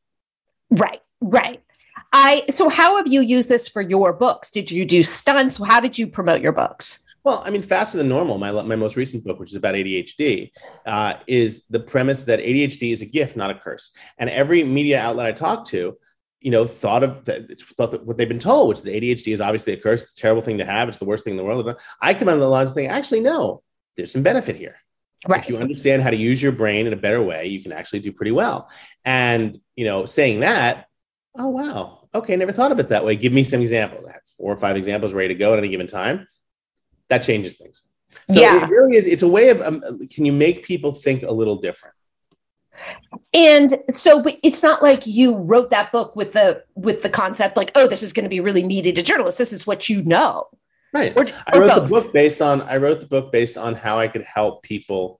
Right, 0.70 1.02
right. 1.22 1.62
I 2.14 2.44
so 2.50 2.70
how 2.70 2.98
have 2.98 3.08
you 3.08 3.22
used 3.22 3.50
this 3.50 3.68
for 3.68 3.82
your 3.82 4.14
books? 4.14 4.52
Did 4.52 4.72
you 4.72 4.86
do 4.86 5.02
stunts? 5.04 5.58
How 5.58 5.80
did 5.80 5.98
you 5.98 6.08
promote 6.08 6.42
your 6.42 6.52
books? 6.52 7.04
Well, 7.24 7.42
I 7.46 7.52
mean, 7.52 7.62
faster 7.62 7.98
than 7.98 8.10
normal. 8.10 8.38
My 8.38 8.52
my 8.52 8.76
most 8.76 8.96
recent 8.96 9.24
book, 9.24 9.40
which 9.40 9.50
is 9.50 9.56
about 9.56 9.76
ADHD, 9.76 10.52
uh, 10.86 11.16
is 11.26 11.66
the 11.68 11.80
premise 11.80 12.24
that 12.24 12.40
ADHD 12.40 12.92
is 12.92 13.02
a 13.02 13.06
gift, 13.06 13.36
not 13.36 13.50
a 13.50 13.56
curse. 13.56 13.92
And 14.18 14.30
every 14.30 14.64
media 14.64 15.00
outlet 15.00 15.26
I 15.26 15.32
talk 15.32 15.66
to 15.68 15.98
you 16.44 16.52
know, 16.52 16.66
thought 16.66 17.04
of 17.04 17.28
it's 17.28 17.64
thought 17.64 17.92
that 17.92 18.06
what 18.06 18.18
they've 18.18 18.28
been 18.28 18.38
told, 18.38 18.68
which 18.68 18.82
the 18.82 18.92
ADHD 18.92 19.34
is 19.34 19.40
obviously 19.40 19.74
a 19.74 19.78
curse. 19.78 20.04
It's 20.04 20.14
a 20.14 20.22
terrible 20.22 20.42
thing 20.42 20.58
to 20.58 20.66
have. 20.66 20.90
It's 20.90 20.98
the 20.98 21.06
worst 21.06 21.24
thing 21.24 21.32
in 21.32 21.38
the 21.38 21.44
world. 21.44 21.80
I 22.02 22.14
come 22.14 22.28
on 22.28 22.40
the 22.40 22.48
lines 22.48 22.74
saying, 22.74 22.90
actually, 22.90 23.22
no, 23.22 23.64
there's 23.96 24.12
some 24.12 24.24
benefit 24.24 24.58
here. 24.58 24.76
Right. 25.26 25.42
If 25.42 25.48
you 25.48 25.58
understand 25.58 26.02
how 26.02 26.10
to 26.10 26.18
use 26.18 26.44
your 26.44 26.52
brain 26.52 26.86
in 26.86 26.92
a 26.92 26.98
better 26.98 27.24
way, 27.24 27.48
you 27.48 27.64
can 27.64 27.72
actually 27.72 28.02
do 28.02 28.12
pretty 28.12 28.34
well. 28.34 28.70
And 29.06 29.62
you 29.78 29.86
know, 29.86 30.06
saying 30.06 30.42
that, 30.42 30.88
oh 31.38 31.48
wow, 31.48 32.10
okay, 32.14 32.36
never 32.36 32.52
thought 32.52 32.74
of 32.74 32.80
it 32.80 32.90
that 32.90 33.06
way. 33.06 33.16
Give 33.16 33.32
me 33.32 33.44
some 33.44 33.62
examples. 33.62 34.06
I 34.06 34.12
have 34.12 34.28
four 34.38 34.52
or 34.52 34.58
five 34.58 34.76
examples 34.76 35.14
ready 35.14 35.30
to 35.30 35.40
go 35.40 35.54
at 35.54 35.60
any 35.60 35.70
given 35.70 35.88
time. 35.88 36.28
That 37.08 37.20
changes 37.20 37.56
things. 37.56 37.84
So 38.30 38.42
yeah. 38.42 38.66
it 38.66 38.70
really 38.70 38.98
is. 38.98 39.08
It's 39.08 39.24
a 39.24 39.28
way 39.28 39.48
of 39.48 39.62
um, 39.62 39.82
can 40.14 40.26
you 40.26 40.34
make 40.34 40.66
people 40.66 40.94
think 40.94 41.24
a 41.24 41.32
little 41.32 41.56
different? 41.56 41.96
And 43.34 43.74
so 43.92 44.22
but 44.22 44.38
it's 44.44 44.64
not 44.64 44.82
like 44.82 45.06
you 45.06 45.36
wrote 45.36 45.70
that 45.70 45.92
book 45.92 46.16
with 46.16 46.34
the 46.34 46.64
with 46.76 47.02
the 47.02 47.10
concept 47.10 47.58
like 47.58 47.72
oh 47.76 47.88
this 47.88 48.04
is 48.04 48.14
going 48.14 48.24
to 48.24 48.30
be 48.30 48.40
really 48.40 48.64
meaty 48.64 48.92
to 48.92 49.02
journalists. 49.02 49.38
This 49.38 49.54
is 49.54 49.68
what 49.68 49.90
you 49.90 50.04
know. 50.04 50.48
Right. 50.94 51.14
Or, 51.16 51.24
or 51.24 51.30
i 51.48 51.58
wrote 51.58 51.68
both. 51.70 51.84
the 51.84 51.90
book 51.90 52.14
based 52.14 52.42
on 52.42 52.62
i 52.62 52.78
wrote 52.78 53.00
the 53.00 53.08
book 53.08 53.32
based 53.32 53.58
on 53.58 53.74
how 53.74 54.00
i 54.00 54.08
could 54.08 54.24
help 54.24 54.64
people 54.64 55.20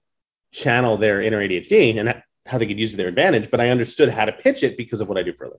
channel 0.52 0.96
their 0.96 1.20
inner 1.20 1.40
adhd 1.40 1.98
and 1.98 2.22
how 2.46 2.58
they 2.58 2.66
could 2.66 2.78
use 2.78 2.94
it 2.94 2.96
their 2.96 3.08
advantage 3.08 3.50
but 3.50 3.60
i 3.60 3.70
understood 3.70 4.08
how 4.08 4.24
to 4.24 4.32
pitch 4.32 4.62
it 4.62 4.76
because 4.76 5.00
of 5.00 5.08
what 5.08 5.18
i 5.18 5.22
do 5.22 5.32
for 5.32 5.46
a 5.46 5.50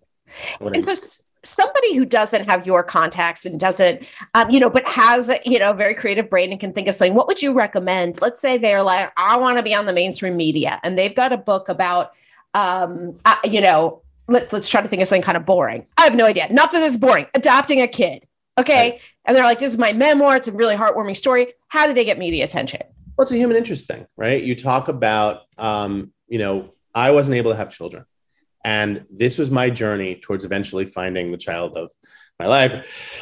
living. 0.61 0.75
And 0.75 0.85
so 0.85 1.24
somebody 1.45 1.95
who 1.95 2.05
doesn't 2.05 2.45
have 2.49 2.65
your 2.65 2.83
contacts 2.83 3.45
and 3.45 3.59
doesn't 3.59 4.09
um, 4.33 4.49
you 4.49 4.59
know 4.59 4.69
but 4.69 4.85
has 4.87 5.31
you 5.45 5.59
know 5.59 5.71
a 5.71 5.73
very 5.73 5.93
creative 5.93 6.29
brain 6.29 6.51
and 6.51 6.59
can 6.59 6.71
think 6.71 6.87
of 6.87 6.95
something 6.95 7.13
what 7.13 7.27
would 7.27 7.41
you 7.41 7.53
recommend 7.53 8.19
let's 8.21 8.41
say 8.41 8.57
they're 8.57 8.83
like 8.83 9.11
i 9.17 9.37
want 9.37 9.57
to 9.57 9.63
be 9.63 9.73
on 9.73 9.85
the 9.85 9.93
mainstream 9.93 10.35
media 10.35 10.79
and 10.83 10.97
they've 10.97 11.15
got 11.15 11.31
a 11.31 11.37
book 11.37 11.69
about 11.69 12.13
um, 12.55 13.17
uh, 13.25 13.35
you 13.43 13.61
know, 13.61 14.01
let, 14.27 14.51
let's 14.51 14.67
try 14.67 14.81
to 14.81 14.87
think 14.87 15.01
of 15.01 15.07
something 15.07 15.21
kind 15.21 15.37
of 15.37 15.45
boring. 15.45 15.85
I 15.97 16.05
have 16.05 16.15
no 16.15 16.25
idea. 16.25 16.51
Not 16.51 16.71
that 16.71 16.79
this 16.79 16.93
is 16.93 16.97
boring. 16.97 17.27
Adopting 17.35 17.81
a 17.81 17.87
kid. 17.87 18.25
Okay. 18.57 18.91
Right. 18.91 19.13
And 19.25 19.35
they're 19.35 19.43
like, 19.43 19.59
this 19.59 19.73
is 19.73 19.77
my 19.77 19.93
memoir. 19.93 20.37
It's 20.37 20.47
a 20.47 20.53
really 20.53 20.75
heartwarming 20.75 21.17
story. 21.17 21.53
How 21.67 21.85
do 21.85 21.93
they 21.93 22.05
get 22.05 22.17
media 22.17 22.45
attention? 22.45 22.81
Well, 23.17 23.23
it's 23.23 23.31
a 23.31 23.35
human 23.35 23.57
interest 23.57 23.87
thing, 23.87 24.07
right? 24.15 24.41
You 24.41 24.55
talk 24.55 24.87
about, 24.87 25.41
um, 25.57 26.13
you 26.27 26.39
know, 26.39 26.73
I 26.93 27.11
wasn't 27.11 27.37
able 27.37 27.51
to 27.51 27.57
have 27.57 27.69
children. 27.69 28.05
And 28.65 29.05
this 29.11 29.37
was 29.37 29.51
my 29.51 29.69
journey 29.69 30.15
towards 30.15 30.43
eventually 30.43 30.85
finding 30.85 31.31
the 31.31 31.37
child 31.37 31.77
of 31.77 31.91
my 32.39 32.47
life. 32.47 32.73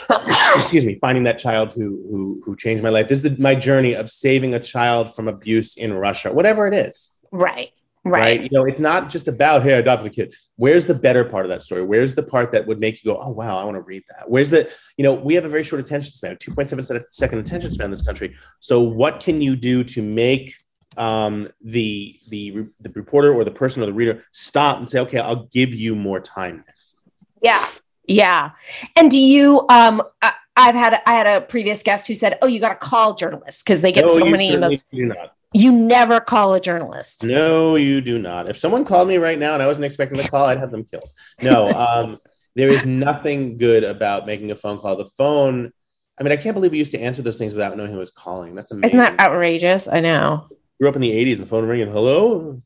Excuse 0.56 0.86
me, 0.86 0.98
finding 1.02 1.26
that 1.26 1.38
child 1.38 1.74
who 1.74 2.02
who 2.10 2.42
who 2.46 2.56
changed 2.56 2.82
my 2.82 2.90
life. 2.90 3.10
This 3.10 3.22
is 3.22 3.24
the, 3.24 3.36
my 3.42 3.54
journey 3.54 3.94
of 3.94 4.10
saving 4.10 4.54
a 4.54 4.60
child 4.60 5.14
from 5.14 5.28
abuse 5.28 5.76
in 5.76 5.94
Russia, 5.94 6.32
whatever 6.32 6.66
it 6.66 6.74
is. 6.74 7.12
Right. 7.32 7.72
Right. 8.06 8.22
right. 8.22 8.44
You 8.44 8.50
know, 8.52 8.66
it's 8.66 8.80
not 8.80 9.10
just 9.10 9.30
about, 9.30 9.64
hey, 9.64 9.76
I 9.76 9.78
adopted 9.78 10.08
a 10.08 10.10
kid. 10.10 10.36
Where's 10.58 10.86
the 10.86 10.94
better 10.96 11.24
part 11.24 11.46
of 11.46 11.50
that 11.50 11.64
story? 11.64 11.84
Where's 11.84 12.14
the 12.14 12.24
part 12.24 12.52
that 12.52 12.68
would 12.68 12.80
make 12.80 13.02
you 13.02 13.14
go, 13.14 13.18
oh, 13.18 13.30
wow, 13.30 13.58
I 13.58 13.64
want 13.64 13.76
to 13.76 13.82
read 13.82 14.04
that? 14.10 14.30
Where's 14.30 14.50
the, 14.50 14.70
you 14.98 15.04
know, 15.06 15.14
we 15.14 15.36
have 15.36 15.46
a 15.46 15.50
very 15.50 15.64
short 15.64 15.82
attention 15.82 16.12
span, 16.12 16.36
2.7 16.36 17.04
second 17.10 17.40
attention 17.40 17.72
span 17.72 17.86
in 17.86 17.92
this 17.92 18.02
country. 18.02 18.36
So 18.60 18.82
what 18.82 19.22
can 19.22 19.42
you 19.42 19.56
do 19.56 19.86
to 19.86 20.02
make 20.02 20.54
um, 20.98 21.50
the, 21.62 22.16
the, 22.30 22.68
the 22.82 22.90
reporter 22.92 23.34
or 23.34 23.44
the 23.44 23.52
person 23.52 23.84
or 23.84 23.86
the 23.86 23.94
reader 23.94 24.24
stop 24.32 24.78
and 24.80 24.90
say, 24.90 25.00
okay, 25.00 25.20
I'll 25.20 25.46
give 25.46 25.74
you 25.74 25.96
more 25.96 26.20
time. 26.20 26.64
Yeah. 27.42 27.66
Yeah. 28.08 28.52
And 28.96 29.10
do 29.10 29.20
you, 29.20 29.66
um, 29.70 30.02
I, 30.22 30.34
I've 30.56 30.76
had, 30.76 31.02
I 31.06 31.14
had 31.14 31.28
a 31.28 31.42
previous 31.42 31.84
guest 31.84 32.08
who 32.08 32.16
said, 32.16 32.38
oh, 32.42 32.48
you 32.48 32.60
got 32.60 32.70
to 32.70 32.76
call 32.76 33.16
journalists 33.16 33.64
because 33.64 33.82
they 33.82 33.92
get 33.92 34.06
no, 34.06 34.18
so 34.18 34.26
many 34.26 34.52
emails. 34.52 34.86
You 35.56 35.72
never 35.72 36.20
call 36.20 36.56
a 36.56 36.60
journalist. 36.60 37.24
No, 37.24 37.76
you 37.76 38.02
do 38.02 38.18
not. 38.18 38.50
If 38.50 38.58
someone 38.58 38.84
called 38.86 39.08
me 39.08 39.18
right 39.18 39.38
now 39.38 39.54
and 39.54 39.62
I 39.62 39.68
wasn't 39.68 39.86
expecting 39.86 40.18
the 40.18 40.28
call, 40.28 40.46
I'd 40.46 40.58
have 40.58 40.72
them 40.72 40.84
killed. 40.84 41.10
No, 41.42 41.70
um, 41.70 42.20
there 42.56 42.70
is 42.70 42.86
nothing 42.86 43.58
good 43.58 43.84
about 43.84 44.26
making 44.26 44.52
a 44.52 44.56
phone 44.56 44.80
call. 44.80 44.96
The 44.96 45.06
phone, 45.06 45.72
I 46.20 46.24
mean, 46.24 46.32
I 46.32 46.38
can't 46.38 46.56
believe 46.56 46.72
we 46.72 46.80
used 46.80 46.92
to 46.94 47.00
answer 47.00 47.22
those 47.22 47.38
things 47.38 47.54
without 47.54 47.78
knowing 47.78 47.92
who 47.92 48.00
was 48.00 48.10
calling. 48.10 48.56
That's 48.56 48.72
amazing. 48.72 49.00
Isn't 49.00 49.18
that 49.18 49.20
outrageous? 49.20 49.88
I 49.88 50.00
know. 50.00 50.48
Grew 50.84 50.90
up 50.90 50.96
in 50.98 51.02
the 51.02 51.12
80s, 51.12 51.38
the 51.38 51.46
phone 51.46 51.66
ringing, 51.66 51.88
hello? 51.88 52.62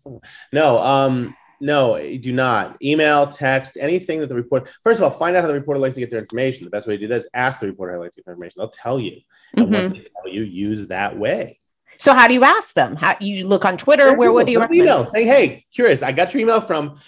No, 0.51 0.80
um, 0.80 1.36
no, 1.62 1.99
do 2.17 2.34
not. 2.34 2.75
Email, 2.82 3.27
text, 3.27 3.77
anything 3.80 4.21
that 4.21 4.27
the 4.27 4.34
reporter, 4.34 4.71
first 4.84 4.99
of 4.99 5.03
all, 5.03 5.12
find 5.12 5.36
out 5.36 5.43
how 5.43 5.47
the 5.47 5.53
reporter 5.53 5.80
likes 5.80 5.93
to 5.93 6.01
get 6.01 6.10
their 6.10 6.21
information. 6.21 6.63
The 6.63 6.71
best 6.71 6.88
way 6.88 6.97
to 6.97 7.01
do 7.01 7.08
that 7.10 7.19
is 7.19 7.27
ask 7.36 7.60
the 7.60 7.67
reporter 7.67 7.93
how 7.93 7.99
they 7.99 8.06
like 8.06 8.13
to 8.13 8.15
get 8.15 8.25
their 8.25 8.34
information. 8.34 8.56
They'll 8.58 8.69
tell 8.69 8.99
you. 8.99 9.21
And 9.53 9.67
mm-hmm. 9.67 9.71
once 9.71 9.93
they 9.93 9.99
tell 9.99 10.34
you, 10.34 10.41
use 10.41 10.88
that 10.88 11.15
way. 11.15 11.60
So 11.99 12.15
how 12.15 12.27
do 12.27 12.34
you 12.34 12.43
ask 12.43 12.73
them? 12.73 12.95
How 12.95 13.15
you 13.21 13.47
look 13.47 13.65
on 13.65 13.77
Twitter? 13.77 14.15
Where 14.15 14.34
what 14.34 14.47
do 14.47 14.51
you 14.51 14.60
recommend? 14.62 14.82
Email. 14.82 15.06
Say, 15.06 15.23
hey, 15.23 15.67
curious. 15.71 16.01
I 16.01 16.12
got 16.12 16.34
your 16.34 16.41
email 16.41 16.60
from 16.60 16.99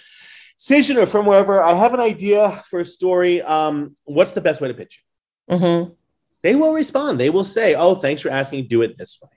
Cision 0.60 0.96
or 0.96 1.06
from 1.06 1.26
wherever. 1.26 1.60
I 1.60 1.74
have 1.74 1.92
an 1.92 2.00
idea 2.00 2.52
for 2.70 2.78
a 2.78 2.84
story. 2.84 3.42
Um, 3.42 3.96
what's 4.04 4.32
the 4.32 4.42
best 4.42 4.60
way 4.60 4.68
to 4.68 4.74
pitch 4.74 5.02
it? 5.48 5.54
Mm-hmm. 5.54 5.92
They 6.44 6.54
will 6.54 6.72
respond. 6.72 7.18
They 7.18 7.30
will 7.30 7.42
say, 7.42 7.74
"Oh, 7.74 7.96
thanks 7.96 8.22
for 8.22 8.30
asking. 8.30 8.68
Do 8.68 8.82
it 8.82 8.96
this 8.96 9.18
way." 9.20 9.30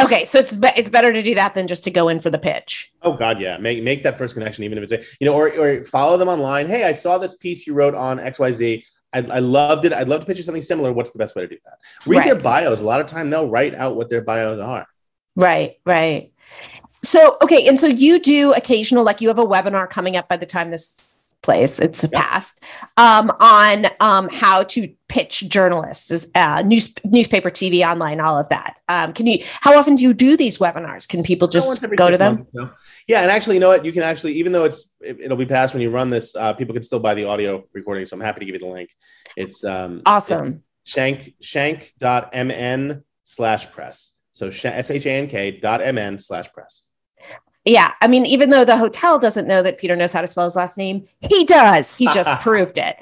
Okay, 0.00 0.24
so 0.24 0.38
it's 0.38 0.56
be- 0.56 0.72
it's 0.76 0.90
better 0.90 1.12
to 1.12 1.22
do 1.22 1.34
that 1.34 1.54
than 1.54 1.66
just 1.66 1.84
to 1.84 1.90
go 1.90 2.08
in 2.08 2.20
for 2.20 2.30
the 2.30 2.38
pitch. 2.38 2.92
Oh 3.02 3.12
God, 3.12 3.40
yeah. 3.40 3.58
Make 3.58 3.82
make 3.82 4.02
that 4.02 4.16
first 4.16 4.34
connection, 4.34 4.64
even 4.64 4.78
if 4.78 4.90
it's 4.90 5.16
you 5.20 5.26
know, 5.26 5.34
or 5.34 5.50
or 5.58 5.84
follow 5.84 6.16
them 6.16 6.28
online. 6.28 6.66
Hey, 6.66 6.84
I 6.84 6.92
saw 6.92 7.18
this 7.18 7.34
piece 7.34 7.66
you 7.66 7.74
wrote 7.74 7.94
on 7.94 8.18
X 8.18 8.38
Y 8.38 8.52
Z. 8.52 8.84
I, 9.12 9.18
I 9.18 9.38
loved 9.38 9.84
it. 9.84 9.92
I'd 9.92 10.08
love 10.08 10.20
to 10.20 10.26
pitch 10.26 10.38
you 10.38 10.42
something 10.42 10.62
similar. 10.62 10.92
What's 10.92 11.12
the 11.12 11.18
best 11.18 11.36
way 11.36 11.42
to 11.42 11.48
do 11.48 11.58
that? 11.64 11.78
Read 12.06 12.18
right. 12.18 12.26
their 12.26 12.34
bios. 12.34 12.80
A 12.80 12.84
lot 12.84 13.00
of 13.00 13.06
time 13.06 13.30
they'll 13.30 13.48
write 13.48 13.74
out 13.74 13.94
what 13.94 14.10
their 14.10 14.22
bios 14.22 14.58
are. 14.58 14.86
Right, 15.36 15.76
right. 15.84 16.32
So, 17.02 17.36
okay. 17.42 17.68
And 17.68 17.78
so 17.78 17.86
you 17.86 18.18
do 18.18 18.52
occasional, 18.54 19.04
like 19.04 19.20
you 19.20 19.28
have 19.28 19.38
a 19.38 19.46
webinar 19.46 19.88
coming 19.88 20.16
up 20.16 20.28
by 20.28 20.36
the 20.36 20.46
time 20.46 20.70
this 20.70 21.13
place. 21.42 21.78
It's 21.78 22.04
a 22.04 22.08
past 22.08 22.62
um, 22.96 23.30
on 23.40 23.86
um, 24.00 24.28
how 24.30 24.64
to 24.64 24.92
pitch 25.08 25.48
journalists 25.48 26.26
uh, 26.34 26.62
news, 26.62 26.92
newspaper 27.04 27.50
tv 27.50 27.86
online 27.88 28.20
all 28.20 28.38
of 28.38 28.48
that. 28.48 28.76
Um, 28.88 29.12
can 29.12 29.26
you 29.26 29.44
how 29.60 29.76
often 29.76 29.94
do 29.94 30.02
you 30.02 30.14
do 30.14 30.36
these 30.36 30.58
webinars? 30.58 31.08
Can 31.08 31.22
people 31.22 31.48
just 31.48 31.84
go 31.96 32.10
to 32.10 32.18
them? 32.18 32.46
yeah 33.06 33.22
and 33.22 33.30
actually 33.30 33.56
you 33.56 33.60
know 33.60 33.68
what? 33.68 33.84
You 33.84 33.92
can 33.92 34.02
actually 34.02 34.34
even 34.34 34.52
though 34.52 34.64
it's 34.64 34.94
it, 35.00 35.28
will 35.28 35.36
be 35.36 35.46
passed 35.46 35.74
when 35.74 35.82
you 35.82 35.90
run 35.90 36.10
this 36.10 36.34
uh, 36.34 36.52
people 36.54 36.74
can 36.74 36.82
still 36.82 37.00
buy 37.00 37.14
the 37.14 37.24
audio 37.24 37.64
recording 37.72 38.06
so 38.06 38.16
i'm 38.16 38.20
happy 38.20 38.40
to 38.40 38.46
give 38.46 38.54
you 38.54 38.60
the 38.60 38.66
link. 38.66 38.90
It's 39.36 39.64
um, 39.64 40.02
awesome. 40.06 40.62
shank 40.84 41.34
shank.mn 41.40 43.04
slash 43.22 43.70
press. 43.70 44.12
So 44.32 44.48
s-h-a-n-k 44.48 45.60
dot 45.60 45.80
mn 45.80 46.18
slash 46.18 46.52
press 46.52 46.82
yeah, 47.64 47.92
I 48.02 48.08
mean, 48.08 48.26
even 48.26 48.50
though 48.50 48.64
the 48.64 48.76
hotel 48.76 49.18
doesn't 49.18 49.46
know 49.46 49.62
that 49.62 49.78
Peter 49.78 49.96
knows 49.96 50.12
how 50.12 50.20
to 50.20 50.26
spell 50.26 50.44
his 50.44 50.54
last 50.54 50.76
name, 50.76 51.06
he 51.30 51.44
does. 51.44 51.96
He 51.96 52.06
just 52.10 52.40
proved 52.40 52.76
it. 52.76 52.96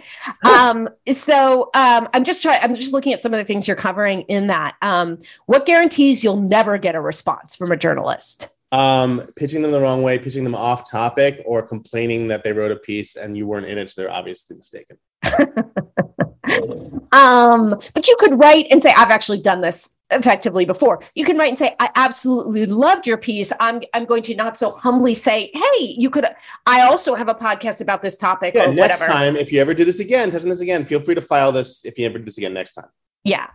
Um, 0.44 0.88
so 1.11 1.70
um, 1.75 2.09
I'm 2.14 2.22
just 2.22 2.42
trying. 2.42 2.62
I'm 2.62 2.75
just 2.75 2.92
looking 2.92 3.12
at 3.12 3.22
some 3.22 3.35
of 3.35 3.38
the 3.38 3.44
things 3.44 3.66
you're 3.66 3.77
covering 3.77 4.20
in 4.22 4.46
that. 4.46 4.77
Um, 4.81 5.18
what 5.46 5.66
guarantees 5.66 6.22
you'll 6.22 6.40
never 6.40 6.79
get 6.79 6.94
a 6.94 7.01
response 7.01 7.57
from 7.57 7.72
a 7.72 7.77
journalist? 7.77 8.48
Um, 8.70 9.27
pitching 9.37 9.62
them 9.62 9.72
the 9.72 9.81
wrong 9.81 10.03
way, 10.03 10.18
pitching 10.18 10.44
them 10.44 10.55
off 10.55 10.88
topic, 10.88 11.42
or 11.44 11.62
complaining 11.62 12.29
that 12.29 12.44
they 12.44 12.53
wrote 12.53 12.70
a 12.70 12.77
piece 12.77 13.16
and 13.16 13.37
you 13.37 13.46
weren't 13.46 13.66
in 13.66 13.79
it, 13.79 13.90
so 13.90 14.01
they're 14.01 14.12
obviously 14.12 14.57
mistaken. 14.57 14.96
um, 17.13 17.79
but 17.95 18.09
you 18.09 18.17
could 18.19 18.39
write 18.39 18.67
and 18.71 18.83
say, 18.83 18.93
"I've 18.93 19.11
actually 19.11 19.41
done 19.41 19.61
this 19.61 19.99
effectively 20.13 20.65
before. 20.65 21.03
You 21.15 21.25
can 21.25 21.37
write 21.37 21.49
and 21.49 21.59
say, 21.59 21.75
I 21.81 21.91
absolutely 21.97 22.67
loved 22.67 23.07
your 23.07 23.17
piece. 23.17 23.53
I'm 23.61 23.83
I'm 23.95 24.05
going 24.05 24.23
to 24.25 24.35
not 24.35 24.59
so 24.59 24.73
humbly 24.73 25.15
say, 25.15 25.51
hey, 25.53 25.95
you 25.99 26.11
could 26.11 26.27
I 26.67 26.83
also 26.83 27.15
have 27.15 27.29
a 27.29 27.35
podcast 27.35 27.81
about 27.81 28.03
this 28.03 28.17
topic 28.17 28.55
yeah, 28.55 28.67
next 28.67 29.01
whatever. 29.01 29.07
time, 29.07 29.37
if 29.37 29.53
you 29.53 29.61
ever 29.61 29.75
do 29.75 29.85
this 29.85 30.01
again, 30.01 30.31
touching 30.31 30.51
this 30.51 30.61
again, 30.61 30.85
feel 30.85 31.01
free 31.01 31.15
to 31.15 31.23
file 31.23 31.53
this 31.53 31.85
if 31.85 31.99
you 31.99 32.07
ever 32.07 32.19
do 32.19 32.25
this 32.25 32.39
again 32.39 32.55
next 32.55 32.75
time. 32.75 32.89
Yeah. 33.25 33.49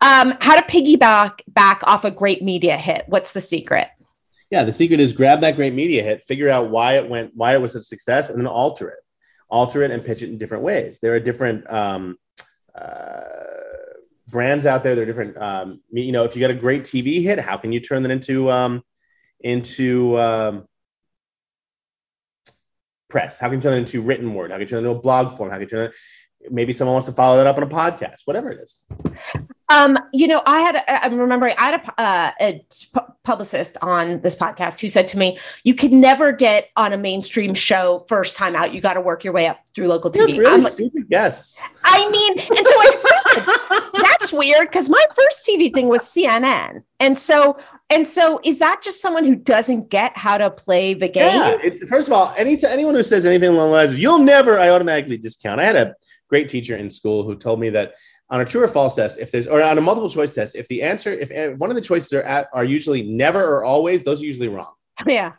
Um, 0.00 0.36
how 0.40 0.60
to 0.60 0.62
piggyback 0.62 1.40
back 1.48 1.80
off 1.84 2.04
a 2.04 2.10
great 2.10 2.42
media 2.42 2.76
hit. 2.76 3.04
What's 3.06 3.32
the 3.32 3.40
secret? 3.40 3.88
Yeah, 4.50 4.64
the 4.64 4.72
secret 4.72 5.00
is 5.00 5.12
grab 5.12 5.40
that 5.40 5.56
great 5.56 5.72
media 5.72 6.02
hit, 6.02 6.22
figure 6.22 6.50
out 6.50 6.70
why 6.70 6.98
it 6.98 7.08
went, 7.08 7.32
why 7.34 7.54
it 7.54 7.62
was 7.62 7.74
a 7.74 7.82
success, 7.82 8.28
and 8.28 8.38
then 8.38 8.46
alter 8.46 8.90
it. 8.90 8.98
Alter 9.54 9.84
it 9.84 9.92
and 9.92 10.04
pitch 10.04 10.20
it 10.20 10.30
in 10.30 10.36
different 10.36 10.64
ways. 10.64 10.98
There 10.98 11.14
are 11.14 11.20
different 11.20 11.70
um, 11.72 12.18
uh, 12.74 13.20
brands 14.28 14.66
out 14.66 14.82
there. 14.82 14.96
There 14.96 15.04
are 15.04 15.06
different, 15.06 15.38
um, 15.40 15.80
you 15.92 16.10
know, 16.10 16.24
if 16.24 16.34
you 16.34 16.40
got 16.40 16.50
a 16.50 16.54
great 16.54 16.82
TV 16.82 17.22
hit, 17.22 17.38
how 17.38 17.56
can 17.56 17.70
you 17.70 17.78
turn 17.78 18.02
that 18.02 18.10
into 18.10 18.50
um, 18.50 18.82
into 19.38 20.18
um, 20.18 20.66
press? 23.08 23.38
How 23.38 23.46
can 23.46 23.58
you 23.58 23.62
turn 23.62 23.74
it 23.74 23.82
into 23.82 24.02
written 24.02 24.34
word? 24.34 24.50
How 24.50 24.56
can 24.56 24.62
you 24.62 24.66
turn 24.66 24.84
it 24.84 24.88
into 24.88 24.98
a 24.98 25.00
blog 25.00 25.36
form? 25.36 25.50
How 25.50 25.54
can 25.56 25.62
you 25.62 25.68
turn 25.68 25.86
it? 25.86 25.92
Maybe 26.50 26.72
someone 26.72 26.94
wants 26.94 27.06
to 27.06 27.14
follow 27.14 27.36
that 27.36 27.46
up 27.46 27.56
on 27.56 27.62
a 27.62 27.68
podcast, 27.68 28.22
whatever 28.24 28.50
it 28.50 28.58
is. 28.58 28.80
Um, 29.68 29.96
you 30.12 30.26
know, 30.26 30.42
I 30.44 30.60
had, 30.60 30.76
a, 30.76 31.04
I'm 31.04 31.18
remembering, 31.18 31.54
I 31.58 31.70
had 31.70 31.80
a, 31.80 32.00
uh, 32.00 32.30
a 32.40 32.64
publicist 33.24 33.78
on 33.80 34.20
this 34.20 34.36
podcast 34.36 34.80
who 34.80 34.88
said 34.88 35.06
to 35.08 35.18
me, 35.18 35.38
"You 35.64 35.74
can 35.74 36.00
never 36.00 36.30
get 36.30 36.68
on 36.76 36.92
a 36.92 36.98
mainstream 36.98 37.54
show 37.54 38.04
first 38.06 38.36
time 38.36 38.54
out. 38.54 38.72
You 38.72 38.80
got 38.80 38.94
to 38.94 39.00
work 39.00 39.24
your 39.24 39.32
way 39.32 39.46
up 39.46 39.58
through 39.74 39.88
local 39.88 40.10
TV." 40.10 40.38
Really 40.38 40.46
I'm 40.46 40.62
stupid 40.62 41.08
guess. 41.08 41.62
I 41.82 42.08
mean, 42.10 42.32
and 42.32 42.66
so 42.66 42.74
I 42.78 42.90
said, 42.90 44.02
"That's 44.02 44.32
weird," 44.32 44.68
because 44.70 44.88
my 44.88 45.04
first 45.16 45.48
TV 45.48 45.72
thing 45.72 45.88
was 45.88 46.02
CNN, 46.02 46.82
and 47.00 47.18
so 47.18 47.58
and 47.90 48.06
so 48.06 48.40
is 48.44 48.58
that 48.60 48.82
just 48.82 49.00
someone 49.00 49.24
who 49.24 49.34
doesn't 49.34 49.90
get 49.90 50.16
how 50.16 50.38
to 50.38 50.50
play 50.50 50.94
the 50.94 51.08
game? 51.08 51.40
Yeah, 51.40 51.56
it's 51.62 51.82
first 51.88 52.08
of 52.08 52.12
all, 52.12 52.32
any 52.36 52.62
anyone 52.64 52.94
who 52.94 53.02
says 53.02 53.26
anything 53.26 53.50
along 53.50 53.70
the 53.70 53.76
lines, 53.76 53.98
"You'll 53.98 54.18
never," 54.18 54.58
I 54.58 54.68
automatically 54.68 55.16
discount. 55.16 55.60
I 55.60 55.64
had 55.64 55.76
a 55.76 55.94
great 56.28 56.48
teacher 56.48 56.76
in 56.76 56.90
school 56.90 57.22
who 57.22 57.36
told 57.36 57.58
me 57.58 57.70
that 57.70 57.94
on 58.30 58.40
a 58.40 58.44
true 58.44 58.62
or 58.62 58.68
false 58.68 58.94
test, 58.94 59.18
if 59.18 59.30
there's 59.30 59.46
or 59.46 59.62
on 59.62 59.78
a 59.78 59.80
multiple 59.80 60.08
choice 60.08 60.34
test, 60.34 60.54
if 60.56 60.66
the 60.68 60.82
answer, 60.82 61.10
if 61.10 61.30
one 61.58 61.70
of 61.70 61.76
the 61.76 61.82
choices 61.82 62.12
are 62.12 62.22
at 62.22 62.48
are 62.52 62.64
usually 62.64 63.02
never 63.02 63.42
or 63.42 63.64
always, 63.64 64.02
those 64.02 64.22
are 64.22 64.26
usually 64.26 64.48
wrong. 64.48 64.72
Yeah. 65.06 65.32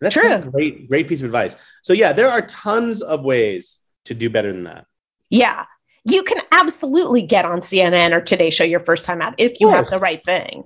That's 0.00 0.14
true. 0.14 0.32
a 0.32 0.38
great, 0.38 0.88
great 0.88 1.08
piece 1.08 1.20
of 1.20 1.26
advice. 1.26 1.56
So 1.82 1.92
yeah, 1.92 2.14
there 2.14 2.30
are 2.30 2.40
tons 2.40 3.02
of 3.02 3.22
ways 3.22 3.80
to 4.06 4.14
do 4.14 4.30
better 4.30 4.50
than 4.50 4.64
that. 4.64 4.86
Yeah. 5.28 5.66
You 6.04 6.22
can 6.22 6.38
absolutely 6.52 7.20
get 7.22 7.44
on 7.44 7.60
CNN 7.60 8.12
or 8.12 8.22
Today 8.22 8.48
Show 8.48 8.64
your 8.64 8.80
first 8.80 9.04
time 9.04 9.20
out 9.20 9.34
if 9.36 9.60
you 9.60 9.68
have 9.68 9.90
the 9.90 9.98
right 9.98 10.22
thing. 10.22 10.64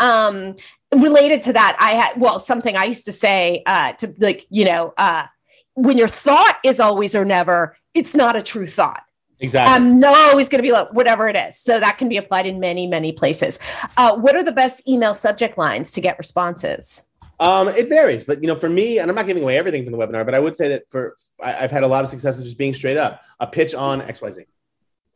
Um, 0.00 0.56
related 0.92 1.42
to 1.42 1.52
that, 1.52 1.76
I 1.78 1.92
had 1.92 2.20
well, 2.20 2.40
something 2.40 2.76
I 2.76 2.86
used 2.86 3.04
to 3.04 3.12
say 3.12 3.62
uh, 3.64 3.92
to 3.92 4.12
like, 4.18 4.44
you 4.50 4.64
know, 4.64 4.92
uh, 4.96 5.26
when 5.74 5.96
your 5.96 6.08
thought 6.08 6.58
is 6.64 6.80
always 6.80 7.14
or 7.14 7.24
never, 7.24 7.76
it's 7.94 8.14
not 8.14 8.34
a 8.34 8.42
true 8.42 8.66
thought. 8.66 9.04
Exactly. 9.44 9.76
Um, 9.76 10.00
no 10.00 10.38
is 10.38 10.48
going 10.48 10.58
to 10.58 10.66
be 10.66 10.72
like 10.72 10.92
whatever 10.92 11.28
it 11.28 11.36
is. 11.36 11.56
So 11.56 11.78
that 11.78 11.98
can 11.98 12.08
be 12.08 12.16
applied 12.16 12.46
in 12.46 12.58
many, 12.58 12.86
many 12.86 13.12
places. 13.12 13.58
Uh, 13.96 14.16
what 14.16 14.34
are 14.34 14.42
the 14.42 14.52
best 14.52 14.88
email 14.88 15.14
subject 15.14 15.58
lines 15.58 15.92
to 15.92 16.00
get 16.00 16.18
responses? 16.18 17.02
Um, 17.40 17.68
it 17.68 17.88
varies, 17.88 18.24
but 18.24 18.40
you 18.40 18.46
know, 18.46 18.54
for 18.54 18.68
me, 18.68 18.98
and 19.00 19.10
I'm 19.10 19.16
not 19.16 19.26
giving 19.26 19.42
away 19.42 19.58
everything 19.58 19.84
from 19.84 19.92
the 19.92 19.98
webinar, 19.98 20.24
but 20.24 20.34
I 20.34 20.38
would 20.38 20.56
say 20.56 20.68
that 20.68 20.88
for 20.88 21.14
I, 21.42 21.52
have 21.52 21.70
had 21.70 21.82
a 21.82 21.86
lot 21.86 22.04
of 22.04 22.10
success 22.10 22.36
with 22.36 22.46
just 22.46 22.56
being 22.56 22.72
straight 22.72 22.96
up. 22.96 23.22
A 23.40 23.46
pitch 23.46 23.74
on 23.74 24.00
X 24.02 24.22
Y 24.22 24.30
Z. 24.30 24.44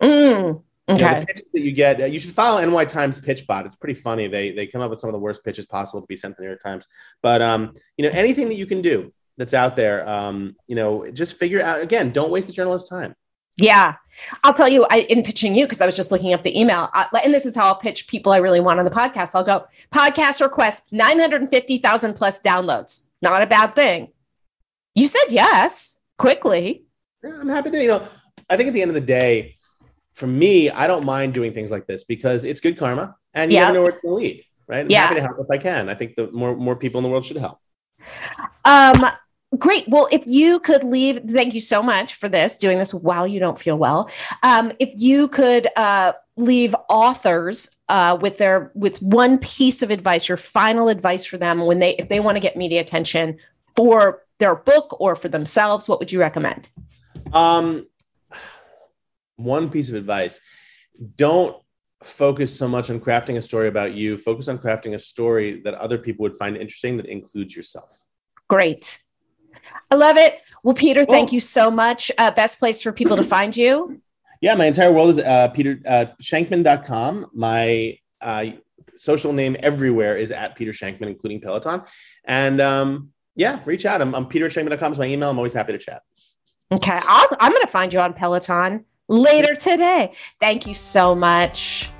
Mm, 0.02 0.62
okay. 0.88 0.96
You 0.96 0.98
know, 0.98 1.24
that 1.54 1.60
you 1.60 1.72
get, 1.72 2.00
uh, 2.00 2.06
you 2.06 2.18
should 2.18 2.34
follow 2.34 2.64
NY 2.64 2.84
Times 2.86 3.20
Pitch 3.20 3.46
Bot. 3.46 3.66
It's 3.66 3.76
pretty 3.76 3.94
funny. 3.94 4.26
They 4.26 4.50
they 4.50 4.66
come 4.66 4.80
up 4.80 4.90
with 4.90 4.98
some 4.98 5.08
of 5.08 5.14
the 5.14 5.20
worst 5.20 5.44
pitches 5.44 5.64
possible 5.64 6.00
to 6.00 6.06
be 6.06 6.16
sent 6.16 6.34
to 6.34 6.36
the 6.38 6.42
New 6.42 6.48
York 6.50 6.62
Times. 6.62 6.88
But 7.22 7.40
um, 7.40 7.74
you 7.96 8.04
know, 8.04 8.10
anything 8.12 8.48
that 8.48 8.56
you 8.56 8.66
can 8.66 8.82
do 8.82 9.12
that's 9.36 9.54
out 9.54 9.76
there, 9.76 10.06
um, 10.08 10.56
you 10.66 10.74
know, 10.74 11.08
just 11.12 11.38
figure 11.38 11.62
out. 11.62 11.80
Again, 11.80 12.10
don't 12.10 12.30
waste 12.30 12.48
the 12.48 12.52
journalist's 12.52 12.90
time. 12.90 13.14
Yeah. 13.58 13.94
I'll 14.44 14.54
tell 14.54 14.68
you, 14.68 14.86
I 14.90 15.00
in 15.00 15.22
pitching 15.22 15.54
you 15.54 15.64
because 15.64 15.80
I 15.80 15.86
was 15.86 15.96
just 15.96 16.10
looking 16.10 16.32
up 16.34 16.42
the 16.42 16.58
email, 16.58 16.88
I, 16.92 17.06
and 17.24 17.32
this 17.32 17.46
is 17.46 17.54
how 17.54 17.66
I'll 17.66 17.76
pitch 17.76 18.06
people 18.06 18.32
I 18.32 18.38
really 18.38 18.60
want 18.60 18.78
on 18.78 18.84
the 18.84 18.90
podcast. 18.90 19.34
I'll 19.34 19.44
go 19.44 19.66
podcast 19.92 20.40
request 20.40 20.92
nine 20.92 21.18
hundred 21.18 21.48
fifty 21.50 21.78
thousand 21.78 22.14
plus 22.14 22.40
downloads. 22.40 23.10
Not 23.22 23.42
a 23.42 23.46
bad 23.46 23.74
thing. 23.74 24.08
You 24.94 25.08
said 25.08 25.26
yes 25.30 26.00
quickly. 26.18 26.84
Yeah, 27.22 27.38
I'm 27.40 27.48
happy 27.48 27.70
to. 27.70 27.82
You 27.82 27.88
know, 27.88 28.08
I 28.48 28.56
think 28.56 28.68
at 28.68 28.74
the 28.74 28.82
end 28.82 28.90
of 28.90 28.94
the 28.94 29.00
day, 29.00 29.56
for 30.14 30.26
me, 30.26 30.70
I 30.70 30.86
don't 30.86 31.04
mind 31.04 31.34
doing 31.34 31.52
things 31.52 31.70
like 31.70 31.86
this 31.86 32.04
because 32.04 32.44
it's 32.44 32.60
good 32.60 32.76
karma, 32.76 33.16
and 33.34 33.52
you 33.52 33.58
yep. 33.58 33.68
never 33.68 33.74
know 33.74 33.82
where 33.82 33.90
it's 33.92 34.00
going 34.00 34.12
to 34.12 34.26
lead. 34.26 34.44
Right? 34.66 34.80
I'm 34.80 34.90
yeah. 34.90 35.02
happy 35.02 35.14
to 35.16 35.20
help 35.22 35.38
if 35.38 35.46
I 35.50 35.58
can. 35.58 35.88
I 35.88 35.94
think 35.94 36.16
the 36.16 36.30
more 36.32 36.56
more 36.56 36.76
people 36.76 36.98
in 36.98 37.04
the 37.04 37.10
world 37.10 37.24
should 37.24 37.36
help. 37.36 37.58
Um, 38.64 39.06
Great. 39.56 39.88
Well, 39.88 40.08
if 40.12 40.26
you 40.26 40.60
could 40.60 40.84
leave, 40.84 41.22
thank 41.26 41.54
you 41.54 41.60
so 41.62 41.82
much 41.82 42.14
for 42.14 42.28
this, 42.28 42.58
doing 42.58 42.78
this 42.78 42.92
while 42.92 43.26
you 43.26 43.40
don't 43.40 43.58
feel 43.58 43.78
well. 43.78 44.10
Um, 44.42 44.72
if 44.78 44.92
you 44.96 45.28
could 45.28 45.68
uh, 45.74 46.12
leave 46.36 46.74
authors 46.90 47.76
uh, 47.88 48.18
with 48.20 48.36
their 48.36 48.70
with 48.74 49.00
one 49.00 49.38
piece 49.38 49.80
of 49.82 49.90
advice, 49.90 50.28
your 50.28 50.36
final 50.36 50.88
advice 50.88 51.24
for 51.24 51.38
them 51.38 51.60
when 51.60 51.78
they 51.78 51.96
if 51.96 52.10
they 52.10 52.20
want 52.20 52.36
to 52.36 52.40
get 52.40 52.58
media 52.58 52.80
attention 52.80 53.38
for 53.74 54.22
their 54.38 54.54
book 54.54 55.00
or 55.00 55.16
for 55.16 55.28
themselves, 55.28 55.88
what 55.88 55.98
would 55.98 56.12
you 56.12 56.20
recommend? 56.20 56.68
Um, 57.32 57.86
one 59.36 59.70
piece 59.70 59.88
of 59.88 59.94
advice: 59.94 60.40
don't 61.16 61.56
focus 62.02 62.54
so 62.54 62.68
much 62.68 62.90
on 62.90 63.00
crafting 63.00 63.38
a 63.38 63.42
story 63.42 63.68
about 63.68 63.94
you. 63.94 64.18
Focus 64.18 64.48
on 64.48 64.58
crafting 64.58 64.94
a 64.94 64.98
story 64.98 65.62
that 65.62 65.72
other 65.74 65.96
people 65.96 66.22
would 66.24 66.36
find 66.36 66.54
interesting 66.54 66.98
that 66.98 67.06
includes 67.06 67.56
yourself. 67.56 67.90
Great. 68.46 69.02
I 69.90 69.94
love 69.94 70.16
it. 70.16 70.40
Well, 70.62 70.74
Peter, 70.74 71.04
thank 71.04 71.32
you 71.32 71.40
so 71.40 71.70
much. 71.70 72.10
Uh, 72.18 72.30
best 72.30 72.58
place 72.58 72.82
for 72.82 72.92
people 72.92 73.16
to 73.16 73.24
find 73.36 73.56
you? 73.56 74.00
Yeah, 74.40 74.54
my 74.54 74.66
entire 74.66 74.92
world 74.92 75.10
is 75.10 75.18
uh, 75.18 75.48
Peter 75.48 75.80
uh, 75.86 76.06
Shankman.com. 76.22 77.30
My 77.32 77.98
uh, 78.20 78.46
social 78.96 79.32
name 79.32 79.56
everywhere 79.60 80.16
is 80.16 80.30
at 80.30 80.56
Peter 80.56 80.72
Shankman, 80.72 81.06
including 81.06 81.40
Peloton. 81.40 81.82
And 82.24 82.60
um, 82.60 83.10
yeah, 83.34 83.60
reach 83.64 83.86
out. 83.86 84.00
I'm, 84.00 84.14
I'm 84.14 84.26
Peter 84.26 84.48
Shankman.com 84.48 84.92
is 84.92 84.98
my 84.98 85.06
email. 85.06 85.30
I'm 85.30 85.38
always 85.38 85.54
happy 85.54 85.72
to 85.72 85.78
chat. 85.78 86.02
Okay. 86.70 86.92
i 86.92 87.26
I'm 87.40 87.52
going 87.52 87.62
to 87.62 87.72
find 87.72 87.92
you 87.92 88.00
on 88.00 88.12
Peloton 88.12 88.84
later 89.08 89.54
today. 89.54 90.12
Thank 90.40 90.66
you 90.66 90.74
so 90.74 91.14
much. 91.14 91.90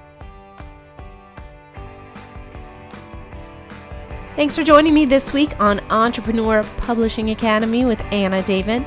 Thanks 4.38 4.54
for 4.54 4.62
joining 4.62 4.94
me 4.94 5.04
this 5.04 5.32
week 5.32 5.60
on 5.60 5.80
Entrepreneur 5.90 6.62
Publishing 6.76 7.30
Academy 7.30 7.84
with 7.84 8.00
Anna 8.12 8.40
David. 8.40 8.86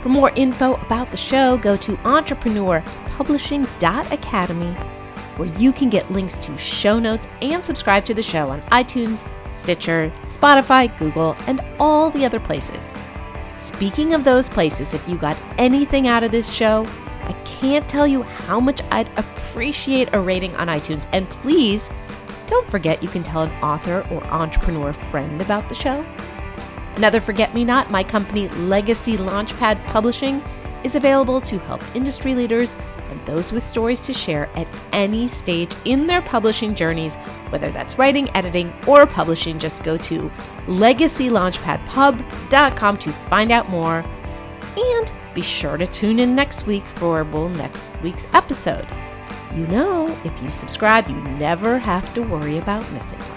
For 0.00 0.08
more 0.08 0.30
info 0.36 0.76
about 0.76 1.10
the 1.10 1.18
show, 1.18 1.58
go 1.58 1.76
to 1.76 1.96
entrepreneurpublishing.academy, 1.96 4.72
where 5.36 5.48
you 5.58 5.70
can 5.70 5.90
get 5.90 6.10
links 6.10 6.38
to 6.38 6.56
show 6.56 6.98
notes 6.98 7.28
and 7.42 7.62
subscribe 7.62 8.06
to 8.06 8.14
the 8.14 8.22
show 8.22 8.48
on 8.48 8.62
iTunes, 8.72 9.28
Stitcher, 9.52 10.10
Spotify, 10.28 10.98
Google, 10.98 11.36
and 11.46 11.60
all 11.78 12.08
the 12.08 12.24
other 12.24 12.40
places. 12.40 12.94
Speaking 13.58 14.14
of 14.14 14.24
those 14.24 14.48
places, 14.48 14.94
if 14.94 15.06
you 15.06 15.18
got 15.18 15.36
anything 15.58 16.08
out 16.08 16.24
of 16.24 16.32
this 16.32 16.50
show, 16.50 16.86
I 17.24 17.34
can't 17.44 17.86
tell 17.86 18.06
you 18.06 18.22
how 18.22 18.60
much 18.60 18.80
I'd 18.90 19.10
appreciate 19.18 20.08
a 20.14 20.20
rating 20.20 20.56
on 20.56 20.68
iTunes. 20.68 21.06
And 21.12 21.28
please 21.28 21.90
don't 22.46 22.68
forget 22.70 23.02
you 23.02 23.08
can 23.08 23.22
tell 23.22 23.42
an 23.42 23.62
author 23.62 24.06
or 24.10 24.24
entrepreneur 24.26 24.92
friend 24.92 25.40
about 25.40 25.68
the 25.68 25.74
show. 25.74 26.04
Another 26.96 27.20
Forget 27.20 27.54
Me 27.54 27.64
Not, 27.64 27.90
my 27.90 28.02
company 28.02 28.48
Legacy 28.48 29.16
Launchpad 29.16 29.82
Publishing, 29.86 30.42
is 30.82 30.94
available 30.94 31.40
to 31.42 31.58
help 31.60 31.82
industry 31.94 32.34
leaders 32.34 32.74
and 33.10 33.26
those 33.26 33.52
with 33.52 33.62
stories 33.62 34.00
to 34.00 34.12
share 34.12 34.48
at 34.56 34.68
any 34.92 35.26
stage 35.26 35.74
in 35.84 36.06
their 36.06 36.22
publishing 36.22 36.74
journeys, 36.74 37.16
whether 37.50 37.70
that's 37.70 37.98
writing, 37.98 38.34
editing, 38.36 38.72
or 38.86 39.06
publishing. 39.06 39.58
Just 39.58 39.84
go 39.84 39.96
to 39.98 40.30
legacylaunchpadpub.com 40.66 42.96
to 42.98 43.12
find 43.12 43.52
out 43.52 43.68
more. 43.68 44.04
And 44.76 45.12
be 45.34 45.42
sure 45.42 45.76
to 45.76 45.86
tune 45.86 46.18
in 46.18 46.34
next 46.34 46.66
week 46.66 46.84
for 46.84 47.22
well 47.24 47.50
next 47.50 47.90
week's 48.02 48.26
episode. 48.32 48.88
You 49.56 49.66
know, 49.68 50.06
if 50.22 50.42
you 50.42 50.50
subscribe, 50.50 51.08
you 51.08 51.16
never 51.38 51.78
have 51.78 52.12
to 52.12 52.22
worry 52.22 52.58
about 52.58 52.82
missing. 52.92 53.35